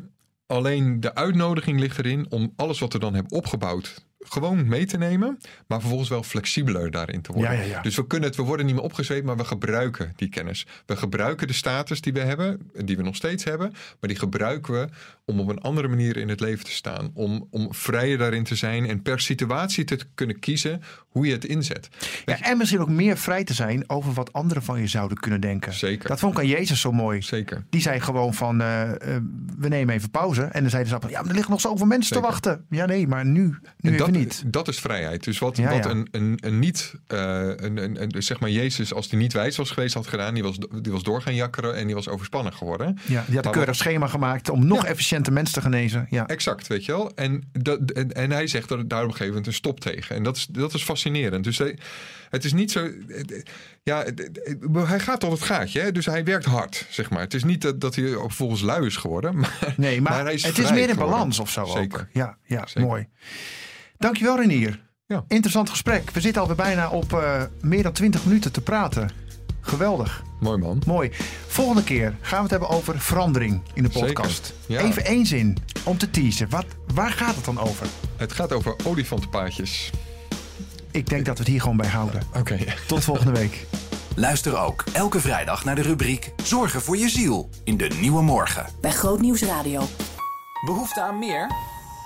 alleen 0.45 0.99
de 0.99 1.15
uitnodiging 1.15 1.79
ligt 1.79 1.97
erin 1.97 2.25
om 2.29 2.53
alles 2.55 2.79
wat 2.79 2.93
we 2.93 2.99
dan 2.99 3.13
hebben 3.13 3.31
opgebouwd 3.31 4.05
gewoon 4.29 4.67
mee 4.67 4.85
te 4.85 4.97
nemen, 4.97 5.39
maar 5.67 5.79
vervolgens 5.79 6.09
wel 6.09 6.23
flexibeler 6.23 6.91
daarin 6.91 7.21
te 7.21 7.31
worden. 7.31 7.51
Ja, 7.51 7.59
ja, 7.59 7.65
ja. 7.65 7.81
Dus 7.81 7.95
we 7.95 8.07
kunnen 8.07 8.27
het, 8.27 8.37
we 8.37 8.43
worden 8.43 8.65
niet 8.65 8.75
meer 8.75 8.83
opgezweept, 8.83 9.25
maar 9.25 9.37
we 9.37 9.45
gebruiken 9.45 10.13
die 10.15 10.29
kennis. 10.29 10.65
We 10.85 10.95
gebruiken 10.95 11.47
de 11.47 11.53
status 11.53 12.01
die 12.01 12.13
we 12.13 12.19
hebben, 12.19 12.71
die 12.85 12.97
we 12.97 13.03
nog 13.03 13.15
steeds 13.15 13.43
hebben, 13.43 13.71
maar 13.71 14.09
die 14.09 14.19
gebruiken 14.19 14.73
we 14.73 14.87
om 15.25 15.39
op 15.39 15.49
een 15.49 15.61
andere 15.61 15.87
manier 15.87 16.17
in 16.17 16.29
het 16.29 16.39
leven 16.39 16.65
te 16.65 16.71
staan. 16.71 17.11
Om, 17.13 17.47
om 17.49 17.73
vrijer 17.73 18.17
daarin 18.17 18.43
te 18.43 18.55
zijn 18.55 18.85
en 18.85 19.01
per 19.01 19.19
situatie 19.19 19.83
te 19.83 19.99
kunnen 20.15 20.39
kiezen 20.39 20.81
hoe 21.07 21.25
je 21.25 21.31
het 21.31 21.45
inzet. 21.45 21.89
Ja, 22.25 22.41
en 22.41 22.57
misschien 22.57 22.79
ook 22.79 22.89
meer 22.89 23.17
vrij 23.17 23.43
te 23.43 23.53
zijn 23.53 23.89
over 23.89 24.13
wat 24.13 24.33
anderen 24.33 24.63
van 24.63 24.79
je 24.79 24.87
zouden 24.87 25.17
kunnen 25.17 25.41
denken. 25.41 25.73
Zeker. 25.73 26.09
Dat 26.09 26.19
vond 26.19 26.33
ik 26.33 26.39
aan 26.39 26.47
Jezus 26.47 26.81
zo 26.81 26.91
mooi. 26.91 27.21
Zeker. 27.21 27.65
Die 27.69 27.81
zei 27.81 27.99
gewoon 27.99 28.33
van, 28.33 28.61
eh, 28.61 29.15
eh, 29.15 29.21
we 29.57 29.67
nemen 29.67 29.95
even 29.95 30.09
pauze. 30.09 30.43
En 30.43 30.61
dan 30.61 30.69
zeiden 30.69 30.91
ze 30.91 31.07
ja, 31.09 31.19
maar 31.19 31.29
er 31.29 31.33
liggen 31.33 31.51
nog 31.51 31.61
zoveel 31.61 31.85
mensen 31.85 32.15
Zeker. 32.15 32.23
te 32.23 32.31
wachten. 32.31 32.65
Ja, 32.69 32.85
nee, 32.85 33.07
maar 33.07 33.25
nu, 33.25 33.41
nu 33.41 33.57
En 33.81 33.93
even 33.93 33.97
dat, 33.97 34.14
niet. 34.17 34.43
dat 34.47 34.67
is 34.67 34.79
vrijheid. 34.79 35.23
Dus 35.23 35.39
wat, 35.39 35.57
Ja, 35.57 35.69
wat 35.69 35.83
ja. 35.83 35.89
Een, 35.89 36.07
een, 36.11 36.37
een 36.41 36.59
niet, 36.59 36.93
eh, 37.07 37.19
een, 37.55 37.77
een, 37.77 38.01
een- 38.01 38.23
zeg 38.23 38.39
maar 38.39 38.49
Jezus, 38.49 38.93
als 38.93 39.09
hij 39.09 39.19
niet 39.19 39.33
wijs 39.33 39.57
was 39.57 39.71
geweest, 39.71 39.93
had 39.93 40.07
gedaan, 40.07 40.33
die 40.33 40.43
was, 40.43 40.57
die 40.81 40.91
was 40.91 41.03
door 41.03 41.21
gaan 41.21 41.35
jakkeren 41.35 41.75
en 41.75 41.85
die 41.85 41.95
was 41.95 42.07
overspannen 42.07 42.53
geworden. 42.53 42.97
Ja, 43.05 43.23
die 43.27 43.35
had 43.35 43.45
een 43.45 43.51
keurig 43.51 43.75
schema 43.75 44.07
gemaakt 44.07 44.49
om 44.49 44.67
nog 44.67 44.85
efficiënter 44.85 45.33
mensen 45.33 45.53
te 45.53 45.61
genezen. 45.61 46.07
Ja. 46.09 46.27
Exact, 46.27 46.67
weet 46.67 46.85
je 46.85 46.91
wel. 46.91 47.11
En, 47.15 47.43
dat, 47.51 47.91
en, 47.91 48.11
en 48.13 48.31
hij 48.31 48.47
zegt 48.47 48.69
er 48.71 48.87
daar 48.87 48.99
op 49.01 49.05
een 49.05 49.11
gegeven 49.11 49.27
moment 49.27 49.47
een 49.47 49.53
stop 49.53 49.79
tegen. 49.79 50.15
En 50.15 50.23
dat 50.23 50.35
is, 50.35 50.45
dat 50.45 50.73
is 50.73 50.83
fascinerend. 50.83 51.43
Dus 51.43 51.57
hij- 51.57 51.77
het 52.29 52.43
is 52.43 52.53
niet 52.53 52.71
zo. 52.71 52.89
Ja, 53.83 54.05
hij 54.73 54.99
gaat 54.99 55.19
tot 55.19 55.31
het 55.31 55.41
gaatje. 55.41 55.79
Hè? 55.81 55.91
Dus 55.91 56.05
hij 56.05 56.23
werkt 56.23 56.45
hard, 56.45 56.85
zeg 56.89 57.09
maar. 57.09 57.19
Het 57.19 57.33
is 57.33 57.43
niet 57.43 57.61
dat, 57.61 57.81
dat 57.81 57.95
hij 57.95 58.15
volgens 58.27 58.61
lui 58.61 58.85
is 58.85 58.95
geworden. 58.95 59.35
Maar, 59.39 59.73
Nee, 59.77 60.01
maar, 60.01 60.23
hij 60.23 60.33
is 60.33 60.43
het 60.43 60.57
is 60.57 60.69
meer 60.71 60.79
in 60.81 60.89
geworden. 60.89 61.09
balans 61.11 61.39
of 61.39 61.49
zo 61.49 61.65
Zeker. 61.65 61.99
ook. 61.99 62.05
Ja, 62.13 62.37
ja 62.45 62.65
Zeker. 62.67 62.81
mooi. 62.81 63.07
Dankjewel 63.97 64.37
Renier. 64.37 64.83
Ja. 65.07 65.23
Interessant 65.27 65.69
gesprek. 65.69 66.11
We 66.11 66.21
zitten 66.21 66.41
alweer 66.41 66.57
bijna 66.57 66.89
op 66.89 67.13
eh, 67.13 67.43
meer 67.61 67.83
dan 67.83 67.91
20 67.91 68.25
minuten 68.25 68.51
te 68.51 68.61
praten. 68.61 69.09
Geweldig. 69.61 70.23
Mooi 70.39 70.57
man. 70.57 70.81
Mooi. 70.85 71.11
Volgende 71.47 71.83
keer 71.83 72.15
gaan 72.21 72.37
we 72.37 72.41
het 72.41 72.51
hebben 72.51 72.69
over 72.69 72.99
verandering 72.99 73.61
in 73.73 73.83
de 73.83 73.89
Zeker. 73.91 74.07
podcast. 74.07 74.53
Ja. 74.67 74.81
Even 74.81 75.05
één 75.05 75.25
zin 75.25 75.57
om 75.83 75.97
te 75.97 76.09
teasen. 76.09 76.49
Wat, 76.49 76.65
waar 76.93 77.11
gaat 77.11 77.35
het 77.35 77.45
dan 77.45 77.59
over? 77.59 77.87
Het 78.17 78.33
gaat 78.33 78.53
over 78.53 78.75
olifantenpaadjes. 78.83 79.89
Ik 80.91 81.09
denk 81.09 81.25
dat 81.25 81.37
we 81.37 81.43
het 81.43 81.51
hier 81.51 81.61
gewoon 81.61 81.77
bij 81.77 81.89
houden. 81.89 82.21
Oké. 82.35 82.57
Tot 82.87 83.03
volgende 83.03 83.31
week. 83.31 83.65
Luister 84.15 84.57
ook 84.57 84.83
elke 84.93 85.19
vrijdag 85.19 85.63
naar 85.65 85.75
de 85.75 85.81
rubriek 85.81 86.31
Zorgen 86.43 86.81
voor 86.81 86.97
je 86.97 87.09
ziel 87.09 87.49
in 87.63 87.77
de 87.77 87.87
Nieuwe 87.99 88.21
Morgen. 88.21 88.65
Bij 88.81 88.91
Grootnieuws 88.91 89.41
Radio. 89.43 89.81
Behoefte 90.65 91.01
aan 91.01 91.19
meer? 91.19 91.51